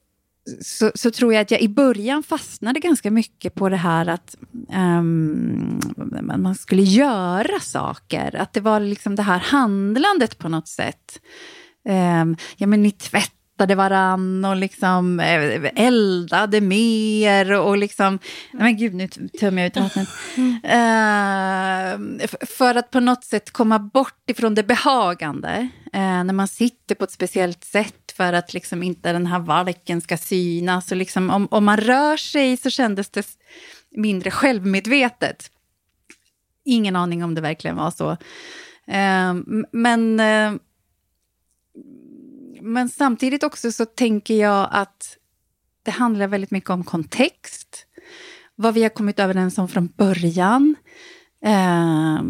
[0.60, 4.36] så, så, tror jag att jag i början fastnade ganska mycket på det här att
[4.72, 5.02] eh,
[6.36, 8.36] man skulle göra saker.
[8.36, 11.20] Att det var liksom det här handlandet på något sätt.
[11.88, 12.24] Eh,
[12.56, 12.90] ja, men ni
[13.58, 18.18] tvättade varann och liksom eh, eldade mer och liksom...
[18.52, 20.08] Men gud, nu tömmer jag ut vattnet.
[20.64, 21.92] Eh,
[22.24, 25.68] f- för att på något sätt komma bort ifrån det behagande.
[25.92, 30.00] Eh, när man sitter på ett speciellt sätt för att liksom inte den här valken
[30.00, 30.90] ska synas.
[30.90, 33.26] Och liksom, om, om man rör sig så kändes det
[33.96, 35.50] mindre självmedvetet.
[36.64, 38.10] Ingen aning om det verkligen var så.
[38.86, 39.34] Eh,
[39.72, 40.20] men...
[42.62, 45.16] Men samtidigt också så tänker jag att
[45.82, 47.86] det handlar väldigt mycket om kontext.
[48.54, 50.76] Vad vi har kommit överens om från början.
[51.44, 52.22] Eh,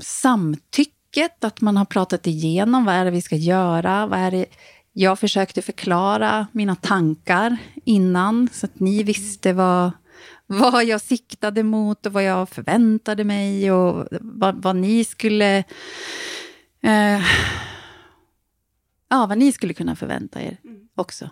[0.00, 4.06] samtycket, att man har pratat igenom vad är det vi ska göra.
[4.06, 4.46] Vad är det
[4.92, 9.90] jag försökte förklara mina tankar innan så att ni visste vad,
[10.46, 15.64] vad jag siktade mot och vad jag förväntade mig och vad, vad ni skulle...
[16.82, 17.22] Eh,
[19.08, 20.56] ja, vad ni skulle kunna förvänta er
[20.94, 21.30] också.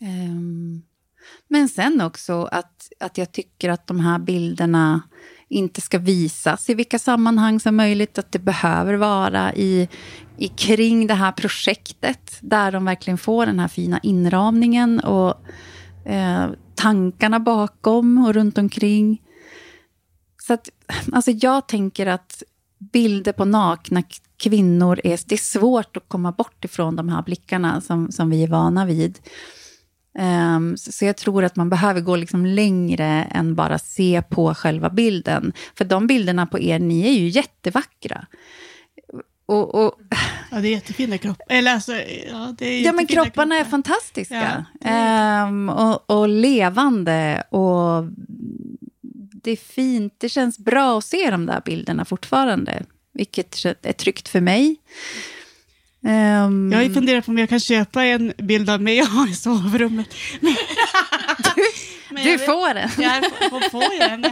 [0.00, 0.82] Um,
[1.48, 5.02] men sen också att, att jag tycker att de här bilderna
[5.48, 8.18] inte ska visas i vilka sammanhang som möjligt.
[8.18, 9.88] Att det behöver vara i,
[10.38, 12.38] i kring det här projektet.
[12.40, 15.34] Där de verkligen får den här fina inramningen och
[16.06, 19.22] eh, tankarna bakom och runt omkring.
[20.42, 20.68] Så att,
[21.12, 22.42] alltså jag tänker att
[22.78, 24.02] bilder på nakna
[24.42, 28.42] kvinnor är, det är svårt att komma bort ifrån de här blickarna som, som vi
[28.42, 29.18] är vana vid.
[30.18, 34.54] Um, så, så, jag tror att man behöver gå liksom längre än bara se på
[34.54, 35.52] själva bilden.
[35.78, 38.26] För de bilderna på er, ni är ju jättevackra.
[39.46, 39.94] Och, och,
[40.50, 41.46] ja, det är jättefina kroppar.
[41.48, 41.92] Eller alltså,
[42.30, 43.66] ja, det är ja, men kropparna kroppar.
[43.66, 44.64] är fantastiska.
[44.80, 47.42] Ja, är um, och, och, levande.
[47.50, 48.04] Och
[49.42, 50.14] det är fint.
[50.18, 52.84] Det känns bra att se de där bilderna fortfarande.
[53.12, 54.76] Vilket är tryggt för mig.
[56.04, 59.28] Um, jag har funderat på om jag kan köpa en bild av mig och ha
[59.28, 60.14] i sovrummet.
[60.40, 61.66] du,
[62.22, 62.90] du får den.
[62.98, 64.24] Jag får, får jag den?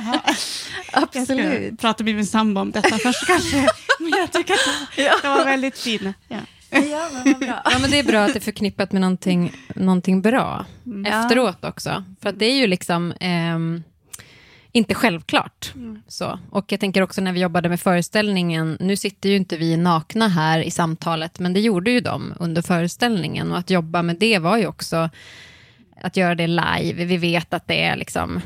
[0.93, 1.53] Absolut.
[1.53, 3.66] Jag ska prata med min sambo om detta först kanske.
[4.01, 6.14] Men jag tycker att det var väldigt fin.
[6.29, 6.38] Ja.
[6.71, 7.62] Ja men, bra.
[7.64, 11.12] ja, men det är bra att det är förknippat med någonting, någonting bra mm.
[11.12, 12.05] efteråt också.
[12.23, 13.12] För att det är ju liksom...
[13.12, 13.59] Eh,
[14.73, 15.73] inte självklart.
[15.75, 16.03] Mm.
[16.09, 16.39] Så.
[16.51, 20.29] Och jag tänker också när vi jobbade med föreställningen, nu sitter ju inte vi nakna
[20.29, 23.53] här i samtalet, men det gjorde ju de under föreställningen.
[23.53, 25.11] Och att jobba med det var ju också
[26.01, 27.05] att göra det live.
[27.05, 28.41] Vi vet att det är liksom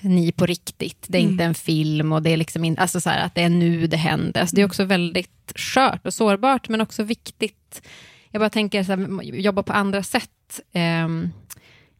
[0.00, 1.32] ni på riktigt, det är mm.
[1.32, 3.86] inte en film och det är liksom in, alltså så här, att det är nu
[3.86, 4.40] det händer.
[4.40, 7.82] Alltså det är också väldigt skört och sårbart, men också viktigt.
[8.30, 10.60] Jag bara tänker, så här, jobba på andra sätt.
[11.04, 11.32] Um,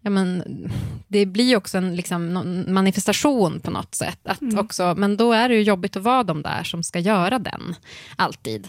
[0.07, 0.43] ja, men,
[1.09, 2.33] det blir också en liksom,
[2.69, 4.19] manifestation på något sätt.
[4.25, 4.59] Att mm.
[4.59, 7.75] också, men då är det ju jobbigt att vara de där som ska göra den,
[8.17, 8.69] alltid.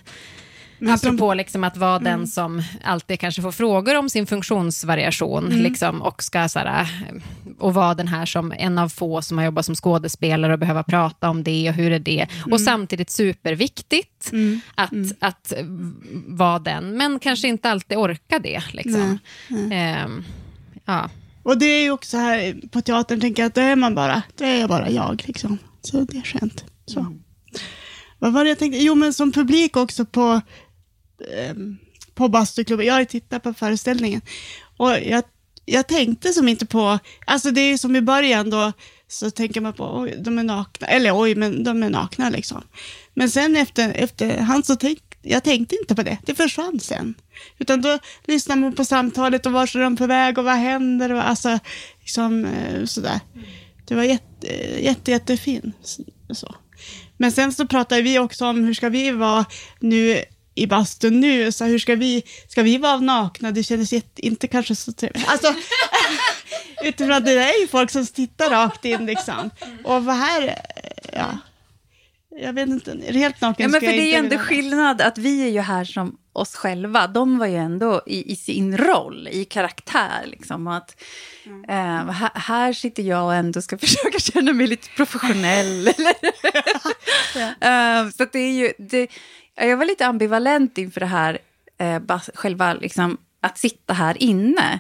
[0.80, 2.04] Men Apropå som, liksom att vara mm.
[2.04, 5.60] den som alltid kanske får frågor om sin funktionsvariation mm.
[5.60, 6.88] liksom, och ska så här,
[7.60, 10.84] och vara den här som en av få som har jobbat som skådespelare och behöva
[10.84, 12.28] prata om det och hur är det.
[12.38, 12.54] Mm.
[12.54, 14.62] Och samtidigt superviktigt mm.
[14.76, 15.10] Att, mm.
[15.20, 15.54] att
[16.28, 18.64] vara den, men kanske inte alltid orka det.
[18.72, 19.20] Liksom.
[19.72, 20.08] Eh,
[20.86, 21.10] ja.
[21.48, 24.24] Och det är ju också här på teatern, tänker jag, att då är man bara,
[24.36, 25.24] då är jag bara jag.
[25.26, 25.58] Liksom.
[25.82, 26.66] Så det är skönt.
[26.86, 27.00] Så.
[27.00, 27.20] Mm.
[28.20, 28.80] Vad var det jag tänkte?
[28.80, 30.42] Jo, men som publik också på,
[31.38, 31.56] eh,
[32.14, 32.86] på bastuklubben.
[32.86, 34.22] Jag har ju tittat på föreställningen.
[34.78, 35.24] Och jag,
[35.66, 38.74] jag tänkte som inte på, alltså det är ju som i början då,
[39.08, 42.64] så tänker man på, oj, de är nakna, eller oj, men de är nakna liksom.
[43.14, 47.16] Men sen efter, efterhand så tänkte jag tänkte inte på det, det försvann sen.
[47.58, 51.14] Utan då lyssnar man på samtalet och vart är de på väg och vad händer
[51.14, 51.60] och alltså,
[52.00, 53.20] liksom eh, sådär.
[53.88, 54.48] Det var jätte,
[54.80, 55.74] jätte, jättefin.
[56.30, 56.56] Så.
[57.18, 59.46] Men sen så pratade vi också om hur ska vi vara
[59.80, 60.24] nu
[60.56, 63.52] i bastun nu, så hur ska vi, ska vi vara nakna?
[63.52, 65.28] Det kändes jätte, inte kanske så trevligt.
[65.28, 65.54] Alltså,
[66.84, 69.50] utifrån att det är ju folk som tittar rakt in liksom.
[69.84, 70.54] Och vad här, eh,
[71.14, 71.38] ja.
[72.40, 75.44] Jag vet inte, helt naken ja, men för Det är ju ändå skillnad att vi
[75.44, 77.08] är ju här som oss själva.
[77.08, 80.26] De var ju ändå i, i sin roll, i karaktär.
[80.26, 81.04] Liksom, att,
[81.46, 81.70] mm.
[81.70, 85.86] eh, här, här, sitter jag och ändå ska försöka känna mig lite professionell.
[87.36, 87.68] ja.
[87.68, 89.08] eh, så det är ju, det,
[89.56, 91.38] jag var lite ambivalent inför det här,
[91.78, 94.80] eh, själva liksom, att sitta här inne.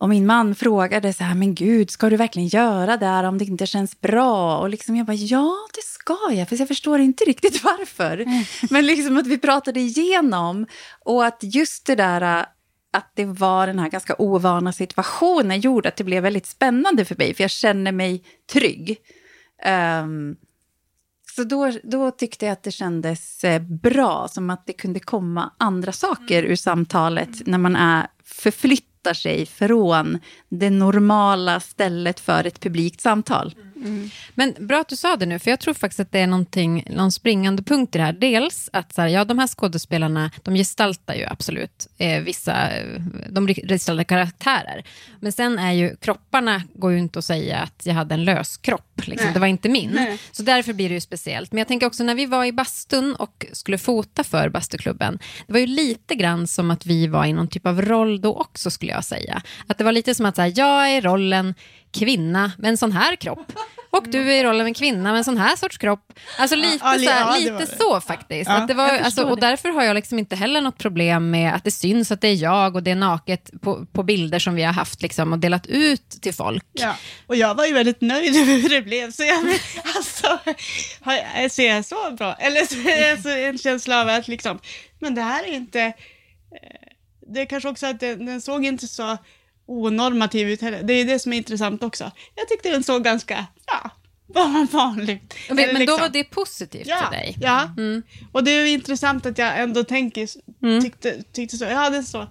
[0.00, 3.38] Och min man frågade så här, men gud, ska du verkligen göra det här om
[3.38, 4.58] det inte känns bra?
[4.58, 6.48] Och liksom jag bara, ja, det ska jag?
[6.48, 8.18] För jag förstår inte riktigt varför.
[8.18, 8.44] Mm.
[8.70, 10.66] Men liksom att vi pratade igenom
[11.04, 12.46] och att just det där
[12.94, 17.16] att det var den här ganska ovana situationen gjorde att det blev väldigt spännande för
[17.18, 18.96] mig, för jag känner mig trygg.
[20.02, 20.36] Um,
[21.36, 25.52] så då, då tyckte jag att det kändes eh, bra, som att det kunde komma
[25.58, 32.60] andra saker ur samtalet när man är förflyttar sig från det normala stället för ett
[32.60, 33.54] publikt samtal.
[33.56, 33.71] Mm.
[34.34, 36.84] Men bra att du sa det nu, för jag tror faktiskt att det är någonting,
[36.90, 38.12] någon springande punkt i det här.
[38.12, 42.68] Dels att så här, ja, de här skådespelarna, de gestaltar ju absolut eh, vissa,
[43.30, 44.84] de gestaltar karaktärer.
[45.20, 48.56] Men sen är ju kropparna, går ju inte att säga att jag hade en lös
[48.56, 49.32] kropp, liksom.
[49.32, 49.90] det var inte min.
[49.90, 50.18] Nej.
[50.32, 51.52] Så därför blir det ju speciellt.
[51.52, 55.52] Men jag tänker också när vi var i bastun och skulle fota för bastuklubben, det
[55.52, 58.70] var ju lite grann som att vi var i någon typ av roll då också,
[58.70, 59.42] skulle jag säga.
[59.66, 61.54] Att det var lite som att så här, jag är rollen
[61.92, 63.52] kvinna med en sån här kropp.
[63.92, 66.12] Och du är i rollen av en kvinna med en sån här sorts kropp.
[66.38, 68.50] Alltså lite, ja, så, här, ja, lite så faktiskt.
[68.50, 71.54] Ja, att det var, alltså, och därför har jag liksom inte heller något problem med
[71.54, 74.54] att det syns att det är jag och det är naket på, på bilder som
[74.54, 76.64] vi har haft liksom, och delat ut till folk.
[76.72, 76.96] Ja.
[77.26, 79.10] Och jag var ju väldigt nöjd över hur det blev.
[79.10, 79.38] Så jag,
[79.96, 80.38] alltså,
[81.50, 82.34] ser jag så bra?
[82.34, 84.58] Eller så är jag så en känsla av att liksom,
[84.98, 85.80] men det här är inte...
[85.80, 85.92] Eh,
[87.34, 89.18] det är kanske också att den, den såg inte så
[89.66, 90.82] onormativ ut heller.
[90.82, 92.10] Det är det som är intressant också.
[92.34, 93.90] Jag tyckte den såg ganska, ja,
[94.70, 95.34] vanligt.
[95.48, 95.86] Men, men liksom.
[95.86, 97.36] då var det positivt ja, för dig?
[97.40, 98.02] Ja, mm.
[98.32, 100.28] och det är intressant att jag ändå tänker,
[100.62, 100.82] mm.
[100.82, 101.64] tyckte, tyckte så.
[101.64, 102.26] Ja, det så.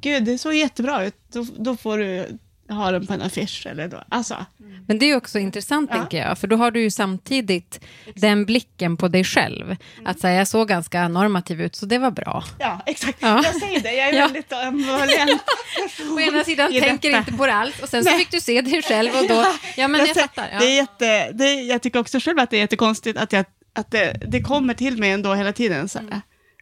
[0.00, 1.14] Gud, det såg jättebra ut.
[1.32, 2.38] Då, då får du
[2.74, 3.66] ha den på en affisch.
[3.66, 4.02] Eller då.
[4.08, 4.46] Alltså,
[4.86, 5.98] Men det är också intressant, Ja.
[5.98, 7.84] tänker jag, för då har du ju samtidigt
[8.14, 9.76] den blicken på dig själv.
[10.04, 12.44] Att säga, jag såg ganska normativ ut, så det var bra.
[12.58, 13.18] ja, exakt.
[13.22, 13.42] Ja.
[13.44, 14.24] Jag säger det, jag är Ja.
[14.26, 15.42] väldigt ambivalent.
[16.16, 17.18] Å ena sidan tänker detta.
[17.18, 19.88] inte på det alls, och sen så fick du se dig själv och då, ja
[19.88, 20.48] men jag ser- fattar.
[20.58, 20.74] Det är Ja.
[20.76, 24.20] jätte, det är, jag tycker också själv att det är jättekonstigt att, jag, att det,
[24.28, 25.88] det kommer till mig ändå hela tiden.
[25.88, 26.20] Så här.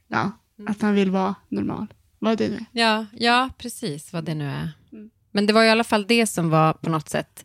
[0.08, 0.30] Ja,
[0.68, 1.86] att han vill vara normal.
[2.18, 2.64] Vad det nu är.
[2.80, 4.68] Ja, ja, precis vad det nu är.
[4.92, 5.10] Mm.
[5.32, 7.44] Men det var i alla fall det som var på något sätt,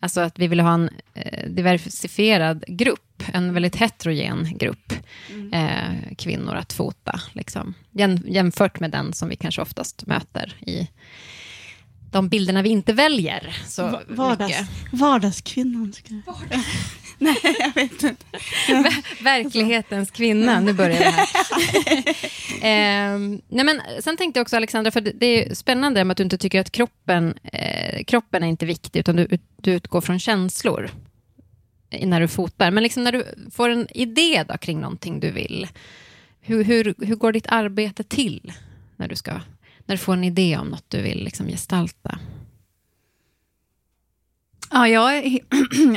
[0.00, 4.92] alltså att vi ville ha en eh, diversifierad grupp, en väldigt heterogen grupp
[5.30, 5.52] Mm.
[5.52, 7.74] eh, kvinnor att fota, liksom.
[7.92, 10.88] Jäm, jämfört med den som vi kanske oftast möter i
[12.10, 14.68] de bilderna vi inte väljer så Va- Vardags, mycket.
[15.00, 15.92] vardagskvinnan.
[16.08, 16.34] Jag.
[17.18, 18.24] Nej, jag vet inte.
[19.20, 21.28] Verklighetens kvinna, nu börjar det här.
[22.62, 26.22] Ehm, nej men, sen tänkte jag också, Alexandra, för det, är spännande med att du
[26.22, 30.90] inte tycker att kroppen, eh, kroppen är inte viktig, utan du, du utgår från känslor
[32.02, 32.70] när du fotar.
[32.70, 35.68] Men liksom när du får en idé då, kring någonting du vill,
[36.40, 38.52] hur, hur, hur går ditt arbete till
[38.96, 39.32] när du, ska,
[39.86, 42.18] när du får en idé om något du vill liksom gestalta?
[44.70, 45.40] Ja, jag, är,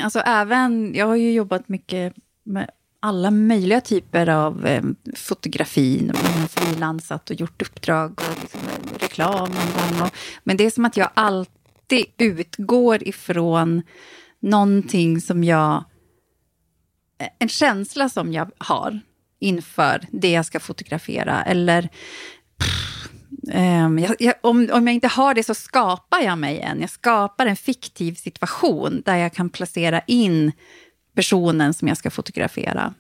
[0.03, 4.83] alltså även, jag har ju jobbat mycket med alla möjliga typer av eh,
[5.15, 6.11] fotografi.
[6.13, 9.51] Jag har frilansat och gjort uppdrag och liksom, eh, reklam.
[9.51, 13.81] Och, och, men det är som att jag alltid utgår ifrån
[14.39, 15.83] någonting som jag...
[17.19, 18.99] Eh, en känsla som jag har
[19.39, 21.43] inför det jag ska fotografera.
[21.43, 21.89] Eller
[23.53, 26.81] Um, jag, jag, om, om jag inte har det så skapar jag mig en.
[26.81, 30.51] Jag skapar en fiktiv situation där jag kan placera in
[31.15, 32.93] personen som jag ska fotografera.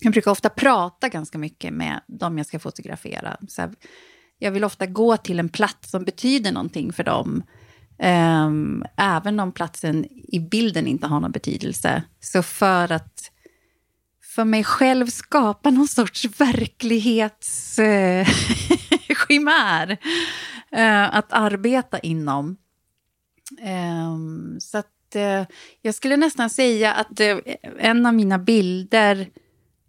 [0.00, 3.36] Jag brukar ofta prata ganska mycket med dem jag ska fotografera.
[3.48, 3.70] Så här,
[4.38, 7.42] jag vill ofta gå till en plats som betyder någonting för dem.
[8.46, 12.02] Um, även om platsen i bilden inte har någon betydelse.
[12.20, 13.30] Så för att
[14.34, 17.78] för mig själv skapa någon sorts verklighets...
[17.78, 18.28] Eh,
[19.28, 19.96] verklighetschimär
[20.70, 22.56] eh, att arbeta inom.
[23.60, 25.44] Ehm, så att eh,
[25.82, 27.38] jag skulle nästan säga att eh,
[27.78, 29.28] en av mina bilder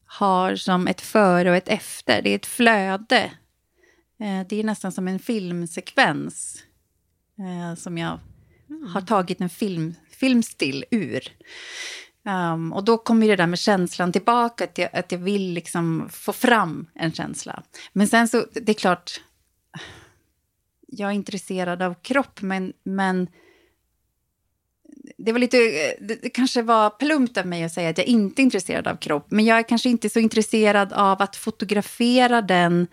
[0.05, 2.21] har som ett före och ett efter.
[2.21, 3.31] Det är ett flöde.
[4.19, 6.63] Eh, det är nästan som en filmsekvens
[7.39, 8.19] eh, som jag
[8.93, 11.31] har tagit en film, filmstill ur.
[12.27, 16.09] Um, och då kommer det där med känslan tillbaka, att jag, att jag vill liksom
[16.11, 17.63] få fram en känsla.
[17.93, 19.21] Men sen så, det är klart,
[20.87, 23.27] jag är intresserad av kropp, men, men
[25.17, 25.57] det var lite,
[25.99, 29.25] det, kanske var plumpt av mig att säga att jag inte är intresserad av kropp,
[29.29, 32.87] men jag är kanske inte så intresserad av att fotografera den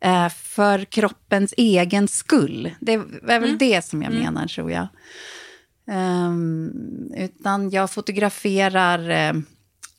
[0.00, 2.74] eh, för kroppens egen skull.
[2.80, 4.88] Det är väl det som jag menar, tror jag.
[5.86, 6.72] Ehm,
[7.16, 9.10] utan jag fotograferar...
[9.10, 9.32] eh,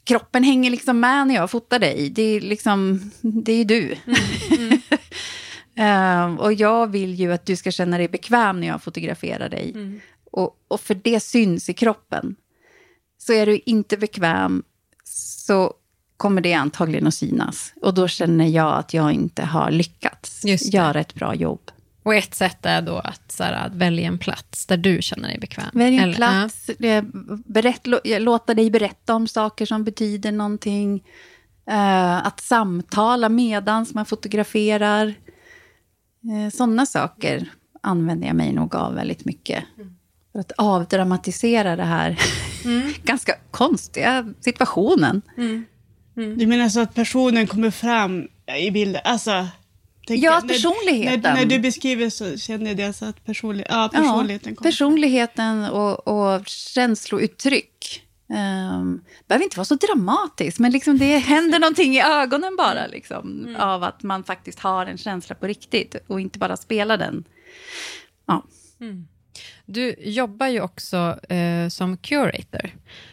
[0.03, 2.09] kroppen hänger liksom med när jag fotar dig.
[2.09, 3.95] Det är liksom, det är du.
[5.77, 9.73] Ehm, och jag vill ju att du ska känna dig bekväm när jag fotograferar dig.
[10.31, 12.35] Och, och för det syns i kroppen.
[13.17, 14.63] Så är du inte bekväm
[15.03, 15.73] så
[16.17, 17.73] kommer det antagligen att synas.
[17.81, 21.71] Och då känner jag att jag inte har lyckats göra ett bra jobb.
[22.05, 25.27] Och ett sätt är då att, så här, att välja en plats där du känner
[25.29, 25.65] dig bekväm.
[25.73, 27.03] Välj en Eller- plats, eh,
[27.45, 31.03] berätt, lå- låta dig berätta om saker som betyder någonting.
[31.69, 35.07] Eh, att samtala medans man fotograferar.
[35.07, 37.49] Uh, Sådana saker
[37.81, 39.63] använder jag mig nog av väldigt mycket.
[40.31, 42.19] För att avdramatisera det här
[43.03, 45.21] ganska konstiga situationen.
[46.37, 48.27] Du menar så att personen kommer fram
[48.59, 49.01] i bilden?
[49.03, 49.47] Alltså,
[50.05, 51.21] tänker Ja, personligheten.
[51.21, 55.65] När, när du beskriver så känner jag alltså att personlig, ja, personligheten ja, kommer personligheten
[55.65, 58.01] och, och känslouttryck.
[58.27, 62.87] Um, behöver inte vara så dramatiskt, men liksom det händer någonting i ögonen bara.
[62.87, 67.23] Liksom, Av att man faktiskt har en känsla på riktigt och inte bara spelar den.
[68.25, 68.43] Ja.
[69.65, 72.69] Du jobbar ju också eh, som curator.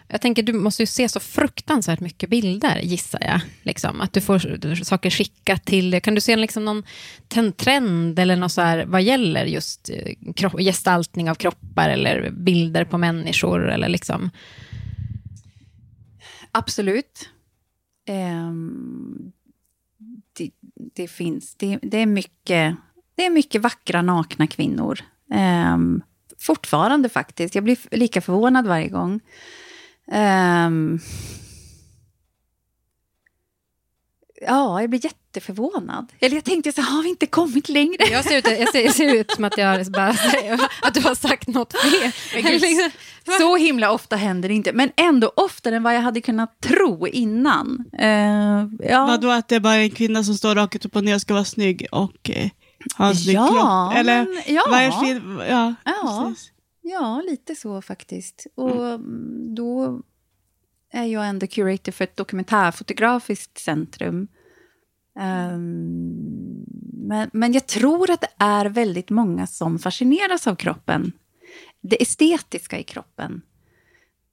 [0.09, 3.41] Jag tänker, du måste ju se så fruktansvärt mycket bilder, gissar jag.
[3.63, 4.01] Liksom.
[4.01, 6.01] Att du får saker skickat till dig.
[6.01, 6.83] Kan du se liksom någon
[7.57, 12.85] trend eller något så här, vad gäller just eh, kropp, gestaltning av kroppar eller bilder
[12.85, 13.71] på människor?
[13.71, 14.31] Eller liksom.
[16.53, 17.29] Absolut.
[18.09, 19.33] Um,
[20.39, 20.51] det,
[20.95, 21.55] det finns.
[21.55, 22.77] Det, det, är mycket,
[23.15, 25.01] det är mycket vackra nakna kvinnor.
[25.75, 26.03] Um,
[26.43, 27.55] fortfarande faktiskt.
[27.55, 29.21] Jag blir lika förvånad varje gång.
[30.13, 31.01] Ehm,
[34.47, 36.13] ja, jag blir jätteförvånad.
[36.21, 38.05] Eller jag tänkte så här, har vi inte kommit längre?
[38.11, 40.17] Jag ser ut, jag ser, jag ser ut som att, jag bara,
[40.83, 42.13] att du har sagt något fel.
[43.39, 47.07] Så himla ofta händer det inte, men ändå oftare än vad jag hade kunnat tro
[47.07, 47.85] innan.
[48.03, 49.07] Uh, ja.
[49.07, 51.35] Vadå att det är bara en kvinna som står rakt upp och ner och ska
[51.35, 52.51] vara snygg och eh,
[52.97, 53.99] ha en snygg ja, kropp?
[53.99, 55.01] Eller men, ja.
[55.01, 55.23] fel?
[55.49, 56.35] Ja, ja,
[56.83, 58.47] ja, lite så faktiskt.
[58.55, 59.55] Och mm.
[59.55, 60.01] då
[60.93, 64.29] är jag ändå curator för ett dokumentärfotografiskt centrum.
[65.21, 66.65] Um,
[67.09, 71.13] men, men jag tror att det är väldigt många som fascineras av kroppen.
[71.81, 73.43] Det estetiska i kroppen.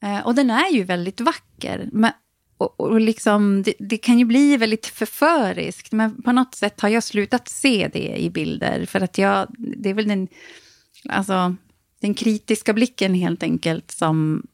[0.04, 1.90] Uh, och den är ju väldigt vacker.
[1.92, 2.12] Men,
[2.60, 6.90] och, och liksom, det, det, kan ju bli väldigt förföriskt, men på något sätt har
[6.90, 8.86] jag slutat se det i bilder.
[8.86, 10.28] För att jag, det är väl den,
[11.10, 11.56] alltså,
[12.02, 14.48] den kritiska blicken helt enkelt som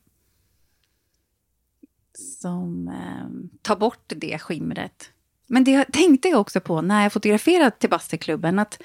[2.17, 5.11] som eh, tar bort det skimret.
[5.47, 8.81] Men det tänkte jag också på när jag fotograferade till Bastuklubben, att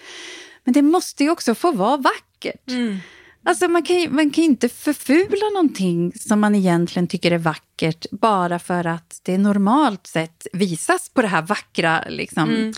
[0.65, 2.69] men det måste ju också få vara vackert.
[2.69, 2.99] Mm.
[3.45, 8.07] Alltså man kan, ju, man kan inte förfula någonting som man egentligen tycker är vackert
[8.11, 12.73] bara för att det normalt sett visas på det här vackra, liksom, mm.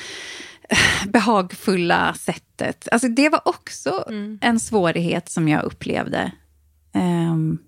[1.09, 2.89] behagfulla sättet.
[2.93, 4.39] Alltså det var också mm.
[4.43, 6.33] en svårighet som jag upplevde.
[6.95, 7.59] Um,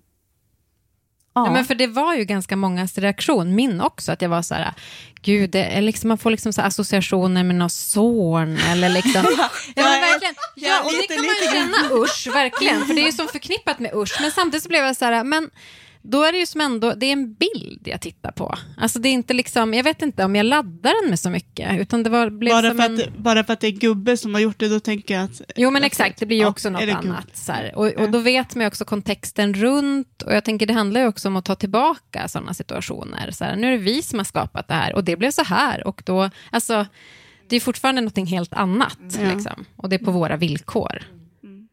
[1.35, 1.51] Ja.
[1.51, 4.73] men för det var ju ganska mångas reaktion, min också, att jag var så här,
[5.21, 9.11] gud, det liksom, man får liksom så associationer med någon son eller liksom.
[9.37, 10.35] ja, ja, verkligen.
[10.55, 13.79] ja, och det kan man ju känna, usch, verkligen, för det är ju så förknippat
[13.79, 15.49] med usch, men samtidigt så blev jag så här, men
[16.07, 18.55] då är det ju som ändå, det är en bild jag tittar på.
[18.77, 21.79] Alltså det är inte liksom, jag vet inte om jag laddar den med så mycket.
[21.79, 22.95] Utan det var, blev bara, som för en...
[22.95, 25.41] att, bara för att det är gubbe som har gjort det, då tänker jag att...
[25.55, 27.37] Jo men exakt, det blir ju ja, också något annat.
[27.37, 30.21] Så och, och, då vet man ju också kontexten runt.
[30.21, 33.31] Och jag tänker det handlar ju också om att ta tillbaka sådana situationer.
[33.31, 35.43] Så här, nu är det vi som har skapat det här och det blev så
[35.43, 35.87] här.
[35.87, 36.85] Och då, alltså,
[37.47, 38.97] det är fortfarande något helt annat.
[38.99, 39.33] Ja.
[39.33, 41.03] Liksom, och det är på våra villkor.
[41.43, 41.67] Mm.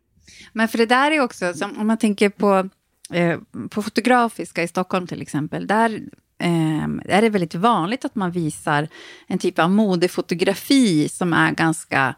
[0.53, 2.69] Men för det där är också, som, om man tänker på
[3.13, 3.39] Eh,
[3.71, 6.01] på Fotografiska i Stockholm till exempel, där
[6.39, 8.89] eh, är det väldigt vanligt att man visar
[9.27, 12.15] en typ av modefotografi som är ganska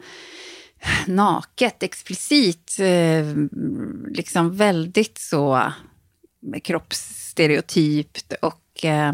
[1.07, 3.35] naket, explicit, eh,
[4.07, 5.71] liksom väldigt så
[6.63, 9.13] kroppsstereotypt och eh,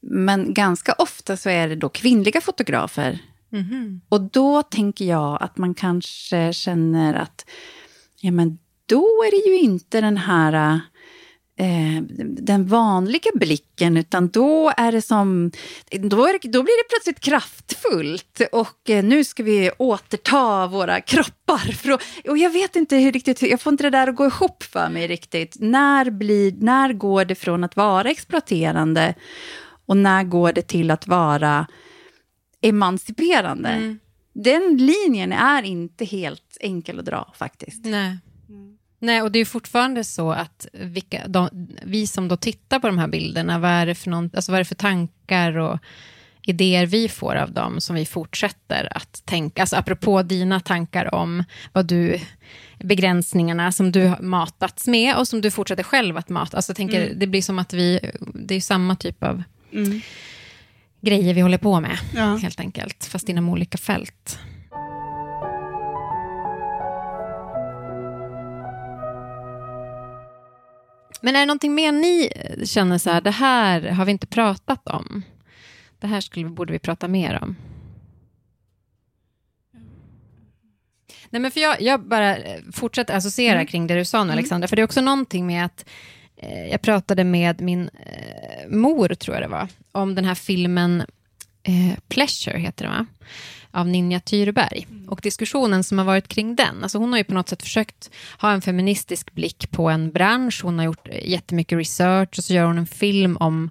[0.00, 3.18] men ganska ofta så är det då kvinnliga fotografer.
[3.52, 4.00] Mm -hmm.
[4.08, 7.46] Och då tänker jag att man kanske känner att
[8.20, 10.80] ja, men då är det ju inte den här
[11.60, 15.50] eh, den vanliga blicken, utan då är det som...
[15.90, 21.00] Då, är det, då blir det plötsligt kraftfullt och eh, nu ska vi återta våra
[21.00, 21.76] kroppar.
[22.28, 24.88] Och jag vet inte hur riktigt, jag får inte det där att gå ihop för
[24.88, 25.56] mig riktigt.
[25.60, 29.14] När, blir, när går det från att vara exploaterande
[29.86, 31.66] och när går det till att vara
[32.62, 33.68] emanciperande?
[33.68, 33.98] Mm.
[34.32, 37.84] Den linjen är inte helt enkel att dra faktiskt.
[37.84, 38.18] Nej.
[39.02, 42.98] Nej, och det är fortfarande så att vilka, de, vi som då tittar på de
[42.98, 45.78] här bilderna, vad är, det för någon, alltså vad är för tankar och
[46.42, 51.44] idéer vi får av dem som vi fortsätter att tänka, alltså apropå dina tankar om
[51.72, 52.20] vad du,
[52.78, 56.56] begränsningarna som du har matats med och som du fortsätter själv att mata.
[56.56, 57.18] Alltså tänker, mm.
[57.18, 58.00] det blir som att vi,
[58.34, 59.42] det är samma typ av
[59.72, 60.00] mm.
[61.00, 62.36] grejer vi håller på med, ja.
[62.36, 64.38] helt enkelt, fast inom olika fält.
[71.22, 72.32] Men är det någonting mer ni
[72.64, 75.22] känner så här, det här har vi inte pratat om?
[75.98, 77.56] Det här skulle, borde vi prata mer om.
[81.30, 82.36] Nej, men för jag, jag bara
[82.72, 83.66] fortsätter associera mm.
[83.66, 84.32] kring det du sa nu, mm.
[84.32, 85.84] Alexandra, för det är också någonting med att
[86.36, 91.02] eh, jag pratade med min eh, mor, tror jag det var, om den här filmen
[91.62, 93.06] eh, Pleasure, heter det va?
[93.70, 94.86] av Ninja Tyrberg.
[94.90, 95.08] Mm.
[95.08, 98.10] Och diskussionen som har varit kring den, alltså hon har ju på något sätt försökt
[98.38, 102.64] ha en feministisk blick på en bransch, hon har gjort jättemycket research och så gör
[102.64, 103.70] hon en film om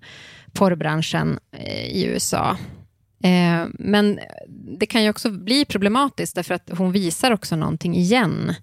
[0.54, 2.58] porrbranschen eh, i USA.
[3.24, 4.20] Eh, men
[4.80, 8.54] det kan ju också bli problematiskt därför att hon visar också någonting igen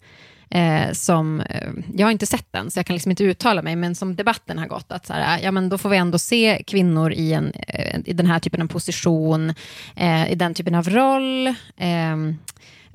[0.50, 3.76] Eh, som, eh, jag har inte sett den, så jag kan liksom inte uttala mig,
[3.76, 6.62] men som debatten har gått, att så här, ja, men då får vi ändå se
[6.66, 9.54] kvinnor i, en, eh, i den här typen av position,
[9.96, 12.38] eh, i den typen av roll, ehm,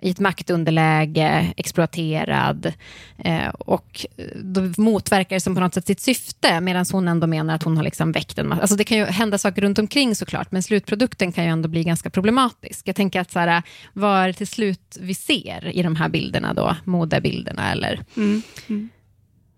[0.01, 2.73] i ett maktunderläge, exploaterad.
[3.17, 7.55] Eh, och då motverkar det som på något sätt sitt syfte, medan hon ändå menar
[7.55, 8.61] att hon har liksom väckt en massa...
[8.61, 11.83] Alltså det kan ju hända saker runt omkring såklart, men slutprodukten kan ju ändå bli
[11.83, 12.87] ganska problematisk.
[12.87, 16.09] Jag tänker att så här, vad är det till slut vi ser i de här
[16.09, 18.41] bilderna då, modebilderna eller mm.
[18.67, 18.89] Mm.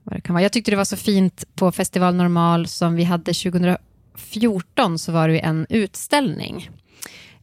[0.03, 0.43] vad det kan vara.
[0.43, 5.27] Jag tyckte det var så fint på Festival Normal som vi hade 2014, så var
[5.27, 6.69] det en utställning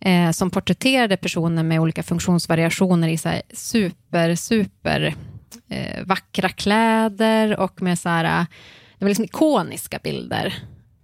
[0.01, 5.15] eh, som porträtterade personer med olika funktionsvariationer i så här super, super
[5.69, 8.47] eh, vackra kläder och med så här,
[8.99, 10.55] det var liksom ikoniska bilder.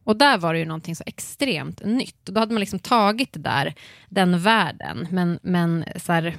[0.05, 2.29] Och där var det ju någonting så extremt nytt.
[2.29, 3.75] Och då hade man liksom tagit det där,
[4.09, 6.37] den världen, men, men så här,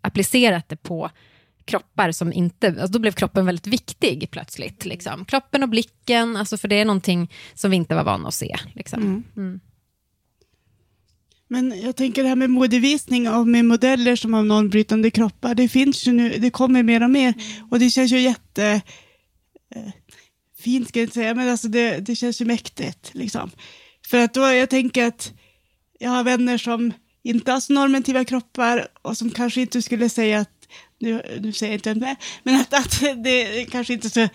[0.00, 1.10] applicerat det på
[1.64, 2.66] kroppar som inte...
[2.66, 4.84] Alltså då blev kroppen väldigt viktig plötsligt.
[4.84, 5.24] Liksom.
[5.24, 8.56] Kroppen och blicken, alltså för det är någonting som vi inte var vana att se.
[8.74, 9.02] Liksom.
[9.02, 9.24] Mm.
[9.36, 9.60] Mm.
[11.52, 15.68] Men jag tänker det här med modevisning och med modeller som har normbrytande kroppar, det
[15.68, 17.34] finns ju nu, det kommer mer och mer.
[17.70, 18.82] Och det känns ju jätte...
[19.74, 19.92] Eh,
[20.58, 23.10] fint ska jag inte säga, men alltså det, det känns ju mäktigt.
[23.14, 23.50] Liksom.
[24.06, 25.32] För att då, jag tänker att
[25.98, 26.92] jag har vänner som
[27.22, 31.72] inte har så normativa kroppar och som kanske inte skulle säga att, nu, nu säger
[31.72, 34.28] jag inte det, men att, att det är kanske inte så,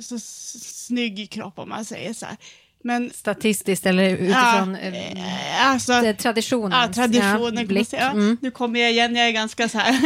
[0.00, 2.36] så snygg kropp om man säger så här.
[2.84, 6.80] Men Statistiskt eller utifrån Ja, eh, eh, alltså, traditionen.
[6.80, 7.74] Ja, traditionen.
[7.74, 8.10] man säga.
[8.10, 8.36] Mm.
[8.40, 9.96] Nu kommer jag igen, jag är ganska så här.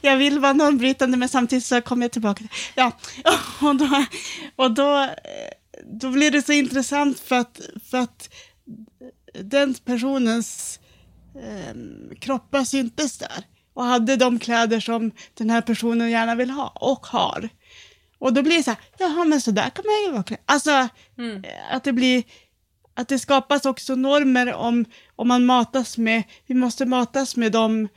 [0.00, 2.44] jag vill vara normbrytande men samtidigt så kommer jag tillbaka.
[2.74, 2.92] Ja,
[3.60, 4.04] och då,
[4.56, 5.10] och då, eh,
[5.84, 7.60] då blir det så intressant för att,
[7.90, 8.28] för att
[9.40, 10.80] den personens
[11.36, 11.74] eh,
[12.20, 17.06] kroppar syntes där och hade de kläder som den här personen gärna vill ha och
[17.06, 17.48] har.
[18.24, 20.40] Och då blir det så här, jaha men så där kan man ju vara klädd.
[20.46, 21.44] Alltså, Mm.
[21.44, 22.22] eh, att det blir,
[22.94, 24.84] att det skapas också normer om,
[25.16, 27.88] om man matas med, vi måste matas med de,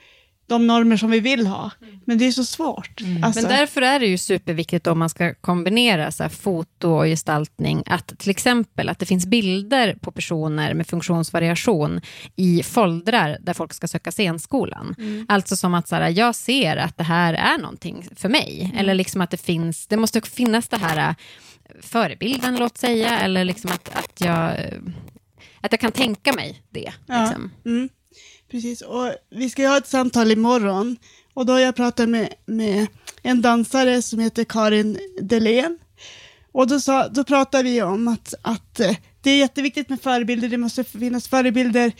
[0.48, 1.72] de normer som vi vill ha.
[2.06, 3.02] Men det är så svårt.
[3.24, 7.06] Alltså, Men därför är det ju superviktigt om man ska kombinera så här, foto och
[7.06, 12.02] gestaltning, att till exempel att det finns bilder på personer med funktionsvariation
[12.36, 14.96] i foldrar där folk ska söka scenskolan.
[15.28, 18.94] Alltså som att så här, jag ser att det här är någonting för mig, eller
[18.94, 21.16] liksom att det finns, det måste finnas det här äh,
[21.82, 24.54] förebilden, låt säga, eller liksom att, att jag
[25.62, 26.94] att jag kan tänka mig det.
[27.06, 27.22] Ja.
[27.22, 27.52] Liksom.
[27.66, 27.90] Mm,
[28.52, 30.98] precis, och vi ska ju ha ett samtal imorgon.
[31.34, 32.88] Och då har jag pratat med, med
[33.22, 35.80] en dansare som heter Karin Delén.
[36.52, 40.50] Och då, sa, då pratade vi om att, att eh, det är jätteviktigt med förebilder.
[40.50, 41.92] Det måste finnas förebilder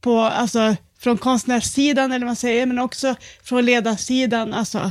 [0.00, 4.54] på, alltså, från konstnärssidan, eller vad man säger, men också från ledarsidan.
[4.54, 4.90] Alltså,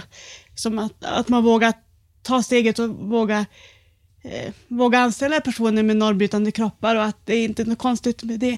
[0.55, 1.73] som att, att man vågar
[2.21, 3.45] ta steget och våga
[4.23, 8.23] eh, våga anställa personer med normbrytande kroppar och att det är inte är något konstigt
[8.23, 8.57] med det.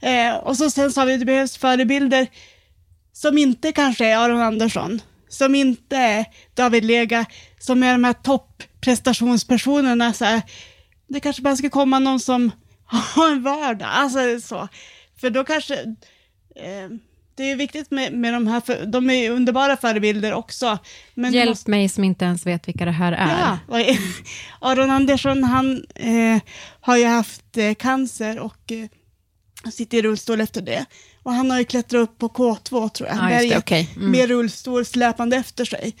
[0.00, 2.26] Eh, och så sen sa vi att det behövs förebilder
[3.12, 6.24] som inte kanske är Aron Andersson, som inte är
[6.54, 7.24] David Lega,
[7.58, 10.12] som är de här topprestationspersonerna.
[10.12, 10.42] Så här.
[11.08, 12.50] Det kanske bara ska komma någon som
[12.84, 14.68] har en vardag, alltså så.
[15.20, 15.74] För då kanske,
[16.56, 16.88] eh,
[17.34, 20.78] det är viktigt med, med de här, för, de är underbara förebilder också.
[21.14, 23.58] Hjälp måste- mig som inte ens vet vilka det här är.
[23.68, 23.84] Ja,
[24.60, 26.38] Aron Andersson han eh,
[26.80, 28.88] har ju haft eh, cancer och eh,
[29.70, 30.86] sitter i rullstol efter det.
[31.22, 33.18] Och han har ju klättrat upp på K2 tror jag.
[33.18, 33.90] Ja, just det, okej.
[33.96, 34.10] Mm.
[34.10, 35.96] Med rullstol släpande efter sig.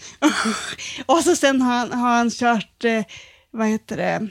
[1.06, 3.04] och så sen har han, har han kört, eh,
[3.50, 4.28] vad heter det,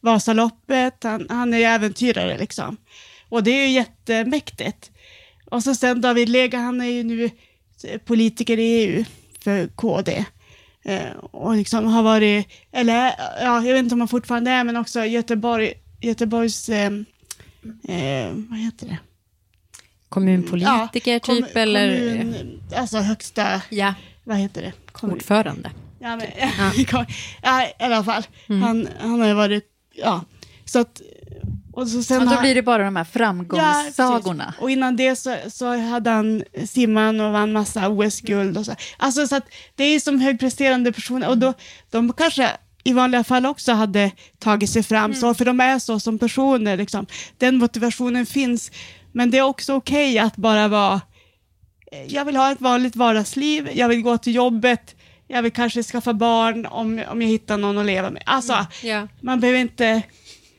[0.00, 1.04] Vasaloppet.
[1.04, 2.76] Han, han är ju äventyrare liksom.
[3.28, 4.90] Och det är ju jättemäktigt.
[5.50, 7.30] Och så sen David Lega, han är ju nu
[8.04, 9.04] politiker i EU
[9.44, 10.24] för KD.
[10.84, 14.76] Eh, och liksom har varit, eller ja, jag vet inte om han fortfarande är, men
[14.76, 16.90] också Göteborg, Göteborgs, eh,
[17.88, 18.98] eh, vad heter det?
[20.08, 23.94] Kommunpolitiker kom- typ, eller Kommun, alltså högsta, ja,
[24.24, 24.72] vad heter det?
[24.92, 25.70] Kommun, ordförande.
[26.00, 26.26] ja, men,
[27.42, 27.62] ja.
[27.80, 28.22] i alla fall.
[28.48, 28.62] Mm.
[28.62, 30.24] Han, han har ju varit, ja,
[30.64, 31.00] så att,
[31.72, 34.44] och så sen Och då har- blir det bara de här Ja, framgångssagorna.
[34.44, 34.60] precis.
[34.62, 38.74] och innan det så, så hade han simman och vann massa OS-guld och så.
[38.96, 39.44] Alltså så att
[39.74, 41.54] det är som högpresterande personer och då,
[41.90, 42.50] de kanske
[42.88, 46.76] i vanliga fall också hade tagit sig fram, så, för de är så som personer.
[46.76, 47.06] Liksom.
[47.38, 48.70] Den motivationen finns,
[49.12, 51.00] men det är också okej att bara vara,
[51.92, 54.94] eh, jag vill ha ett vanligt vardagsliv, jag vill gå till jobbet,
[55.28, 58.22] jag vill kanske skaffa barn om, om jag hittar någon att leva med.
[58.26, 59.08] Alltså, Ja.
[59.20, 60.02] man behöver inte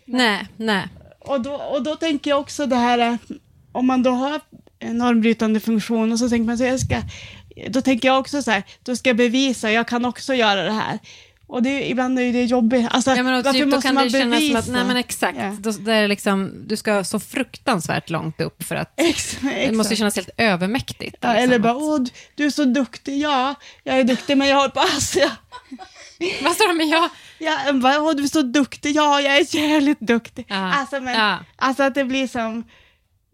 [0.06, 0.88] Nej, nej.
[1.20, 3.22] och då, och då tänker jag också det här att
[3.72, 4.42] om man då har
[4.80, 7.02] en normbrytande funktion och så tänker man så jag ska,
[7.70, 10.72] då tänker jag också så här, då ska jag bevisa, jag kan också göra det
[10.72, 11.00] här.
[11.50, 12.88] Och det, ibland är det jobbigt.
[12.91, 14.60] Alltså, Ja, men varför typ, måste man bevisa?
[14.60, 15.56] att, nej men exakt, Ja.
[15.60, 19.93] då, det är liksom, du ska så fruktansvärt långt upp för att Ex- det måste
[19.93, 19.97] exakt.
[19.97, 21.16] kännas helt övermäktigt.
[21.22, 23.18] Ja, liksom, eller bara, åh, du- du är så duktig.
[23.22, 24.82] Ja, jag är duktig, men jag håller på
[25.20, 25.32] jag,
[26.43, 27.10] Vad står det med jag?
[27.39, 28.95] jag, bara, åh, du är så duktig.
[28.95, 30.45] Ja, jag är jävligt duktig.
[30.50, 30.74] Ja.
[30.74, 31.38] Alltså, men, Ja.
[31.56, 32.64] alltså att det blir som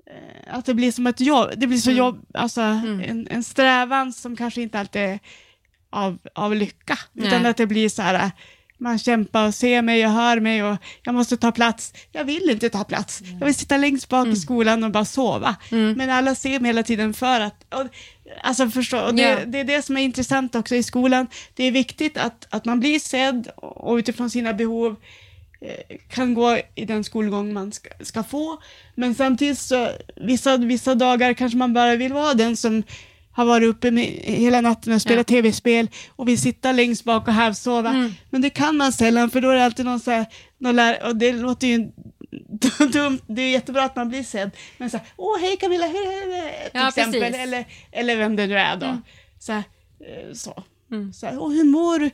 [0.07, 1.97] eh, att det blir som ett jobb, det blir så Mm.
[1.97, 5.19] jobb, alltså en, en strävan som kanske inte alltid är
[5.89, 7.51] av, av lycka, utan Nej.
[7.51, 8.31] att det blir så här,
[8.77, 11.93] man kämpar och ser mig och hör mig och jag måste ta plats.
[12.11, 13.21] Jag vill inte ta plats.
[13.39, 15.55] Jag vill sitta längst bak i skolan och bara sova.
[15.69, 17.65] Men alla ser mig hela tiden för att...
[17.73, 17.87] Och,
[18.43, 19.37] alltså förstå, och det, Ja.
[19.45, 21.27] det är det som är intressant också i skolan.
[21.53, 24.95] Det är viktigt att, att man blir sedd och utifrån sina behov
[25.61, 28.61] eh, kan gå i den skolgång man ska, ska få.
[28.95, 32.83] Men samtidigt så, vissa, vissa dagar kanske man bara vill vara den som
[33.35, 37.33] har varit uppe med, hela natten och spelat tv-spel och vill sitta längst bak och
[37.33, 38.11] halvsova.
[38.29, 40.25] Men det kan man sällan för då är det alltid någon så här,
[40.57, 41.77] någon lär, och det låter ju
[42.91, 44.51] dumt, det är jättebra att man blir sedd.
[44.77, 47.21] Men så här, åh hej Camilla, hej, hej, hej, till Ja, exempel.
[47.21, 47.37] precis.
[47.39, 48.97] Eller, eller vem det nu är då.
[49.39, 49.63] Så, här,
[49.99, 50.63] eh, så.
[51.13, 52.09] så här, åh hur mår du?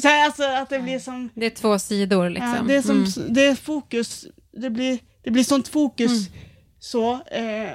[0.00, 1.30] Så här, alltså att det blir som...
[1.34, 2.54] Det är två sidor liksom.
[2.56, 3.34] Ja, det, är som Mm.
[3.34, 6.10] det är fokus, det blir, det blir sånt fokus.
[6.28, 6.32] Mm.
[6.80, 7.70] Så, eh,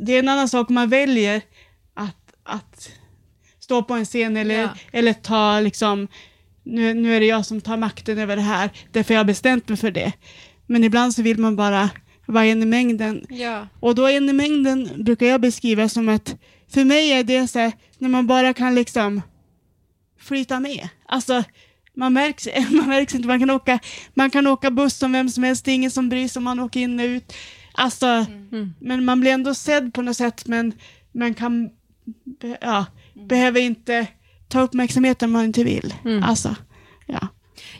[0.00, 1.42] det är en annan sak om man väljer
[2.44, 2.90] att,
[3.60, 4.68] stå på en scen eller, Ja.
[4.92, 6.08] eller ta liksom,
[6.62, 9.68] nu, nu är det jag som tar makten över det här, därför jag har bestämt
[9.68, 10.12] mig för det.
[10.66, 11.90] Men ibland så vill man bara
[12.26, 13.26] vara en i mängden.
[13.28, 13.68] Ja.
[13.80, 16.36] Och då en i mängden brukar jag beskriva som att,
[16.68, 19.22] för mig är det så här, när man bara kan liksom
[20.20, 20.88] flyta med.
[21.06, 21.44] Alltså,
[21.96, 23.78] man märks, man märks inte, man kan, åka,
[24.14, 26.44] man kan åka buss som vem som helst, det är ingen som bryr sig om
[26.44, 27.32] man åker in och ut.
[27.72, 28.06] Alltså,
[28.52, 28.74] Mm.
[28.80, 30.72] men man blir ändå sedd på något sätt, men
[31.12, 31.70] man kan,
[32.40, 34.06] be, ja, behöver inte
[34.48, 35.94] ta uppmärksamheten om man inte vill.
[36.04, 36.22] Mm.
[36.22, 36.56] Alltså,
[37.06, 37.28] ja.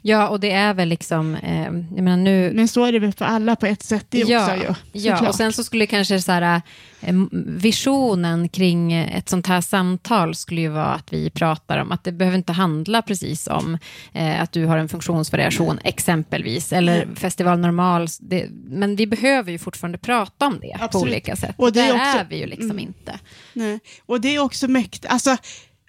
[0.07, 3.13] Ja, och det är väl liksom, eh, jag menar nu, Men så är det väl
[3.13, 4.57] för alla på ett sätt det ja, också
[4.93, 5.01] ju.
[5.01, 6.63] ja, och sen så skulle kanske så här,
[7.01, 7.15] eh,
[7.47, 12.13] visionen kring ett sånt här samtal skulle ju vara att vi pratar om att det
[12.13, 13.79] behöver inte handla precis om
[14.13, 19.59] eh, att du har en funktionsvariation exempelvis, eller festival normal, det, men vi behöver ju
[19.59, 21.07] fortfarande prata om det på Absolut.
[21.13, 21.55] olika sätt.
[21.59, 22.79] Och det är Där också- är vi ju liksom Mm.
[22.79, 23.19] inte.
[23.53, 23.81] Nej.
[24.07, 25.37] Och det är också mäktigt, alltså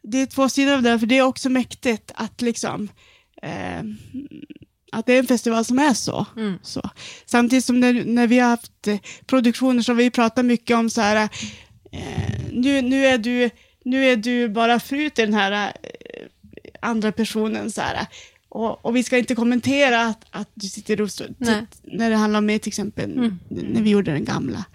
[0.03, 2.87] det är två sidor av det, för det är också mäktigt att liksom
[3.45, 3.83] eh,
[4.91, 6.25] att det är en festival som är så.
[6.37, 6.53] Mm.
[6.61, 6.89] så.
[7.25, 11.01] Samtidigt som när, när vi har haft eh, produktioner har vi pratat mycket om så
[11.01, 11.29] här,
[11.91, 11.99] eh,
[12.51, 13.49] nu, nu, är du,
[13.85, 15.51] nu är du bara fru till den här
[15.83, 16.25] eh,
[16.81, 18.07] andra personen så här.
[18.49, 21.27] Och, och vi ska inte kommentera att, att du sitter i rullstol.
[21.83, 23.39] När det handlar om mig till exempel, Mm.
[23.49, 24.65] när vi gjorde den gamla.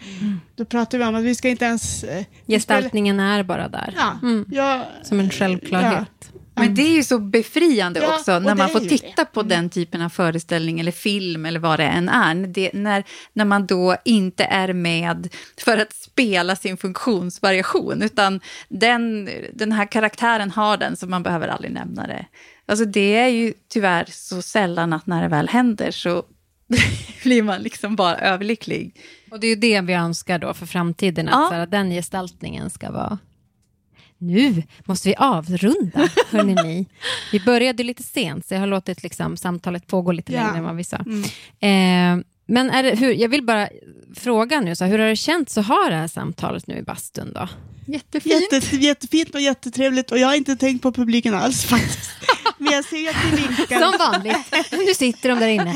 [0.57, 2.05] Då pratade vi om att vi ska inte ens...
[2.05, 3.95] eh, Gestaltningen är bara där.
[3.97, 4.45] Ja, Mm.
[4.51, 6.33] ja, Som en självklarhet.
[6.55, 9.25] Men det är ju så befriande Ja, också när man får titta det.
[9.25, 12.35] på den typen av föreställning eller film eller vad det än är.
[12.47, 15.29] Det, när, när man då inte är med
[15.65, 21.49] för att spela sin funktionsvariation utan den, den här karaktären har den så man behöver
[21.49, 22.27] aldrig nämna det.
[22.67, 26.23] Alltså det är ju tyvärr så sällan att när det väl händer så
[27.23, 29.01] blir man liksom bara överlycklig.
[29.31, 31.67] Och det är ju det vi önskar då för framtiden, att Ja.
[31.67, 33.19] den gestaltningen ska vara...
[34.23, 36.87] Nu måste vi avrunda, hörni ni.
[37.33, 40.41] Vi började lite sent, så jag har låtit liksom, samtalet pågå lite Ja.
[40.43, 40.97] längre än vad vi sa.
[40.97, 41.23] Mm.
[42.21, 43.69] Eh, men det, hur, jag vill bara
[44.17, 47.33] fråga nu, så hur har det känts att ha det här samtalet nu i bastun
[47.35, 47.49] då?
[47.93, 48.53] Jättefint.
[48.53, 52.11] Jätte, jättefint och jättetrevligt och jag har inte tänkt på publiken alls faktiskt.
[52.59, 53.81] Men jag ser att ni vinkar.
[53.81, 54.37] Som vanligt,
[54.73, 55.75] nu sitter de där inne.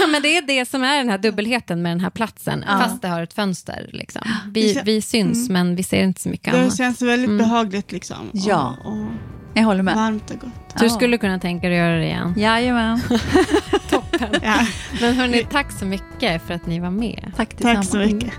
[0.00, 2.78] Ja, men det är det som är den här dubbelheten med den här platsen, Ja.
[2.78, 3.90] fast det har ett fönster.
[3.92, 4.22] Liksom.
[4.52, 6.76] Vi, vi syns, men vi ser inte så mycket Det annat.
[6.76, 7.38] känns väldigt Mm.
[7.38, 8.30] behagligt liksom.
[8.32, 8.76] Ja.
[8.84, 9.06] Och, och
[9.54, 9.94] Jag håller med.
[9.94, 10.50] varmt och gott.
[10.78, 12.34] Så du skulle kunna tänka dig att göra det igen?
[12.36, 13.00] Jajamän.
[13.90, 14.28] Toppen.
[14.42, 14.66] Ja,
[15.00, 17.32] Men hörni, tack så mycket för att ni var med.
[17.36, 18.32] Tack tack så mycket.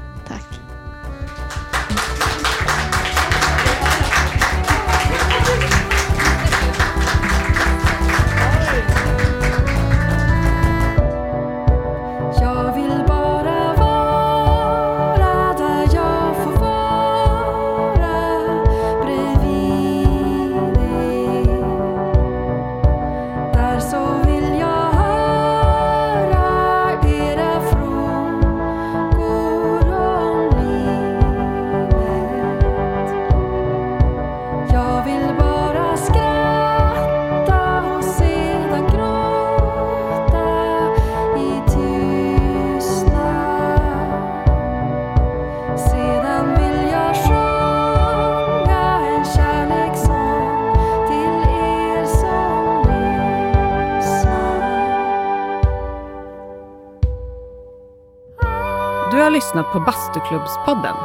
[59.76, 60.96] På Bastuklubbspodden.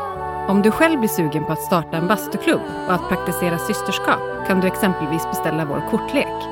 [0.48, 4.60] Om du själv blir sugen på att starta en bastuklubb och att praktisera systerskap kan
[4.60, 6.44] du exempelvis beställa vår kortlek.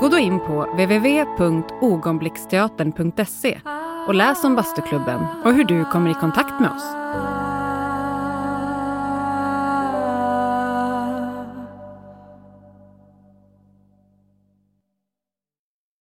[0.00, 3.60] Gå då in på www.ogonblicksteatern.se
[4.08, 6.84] och läs om bastuklubben och hur du kommer i kontakt med oss.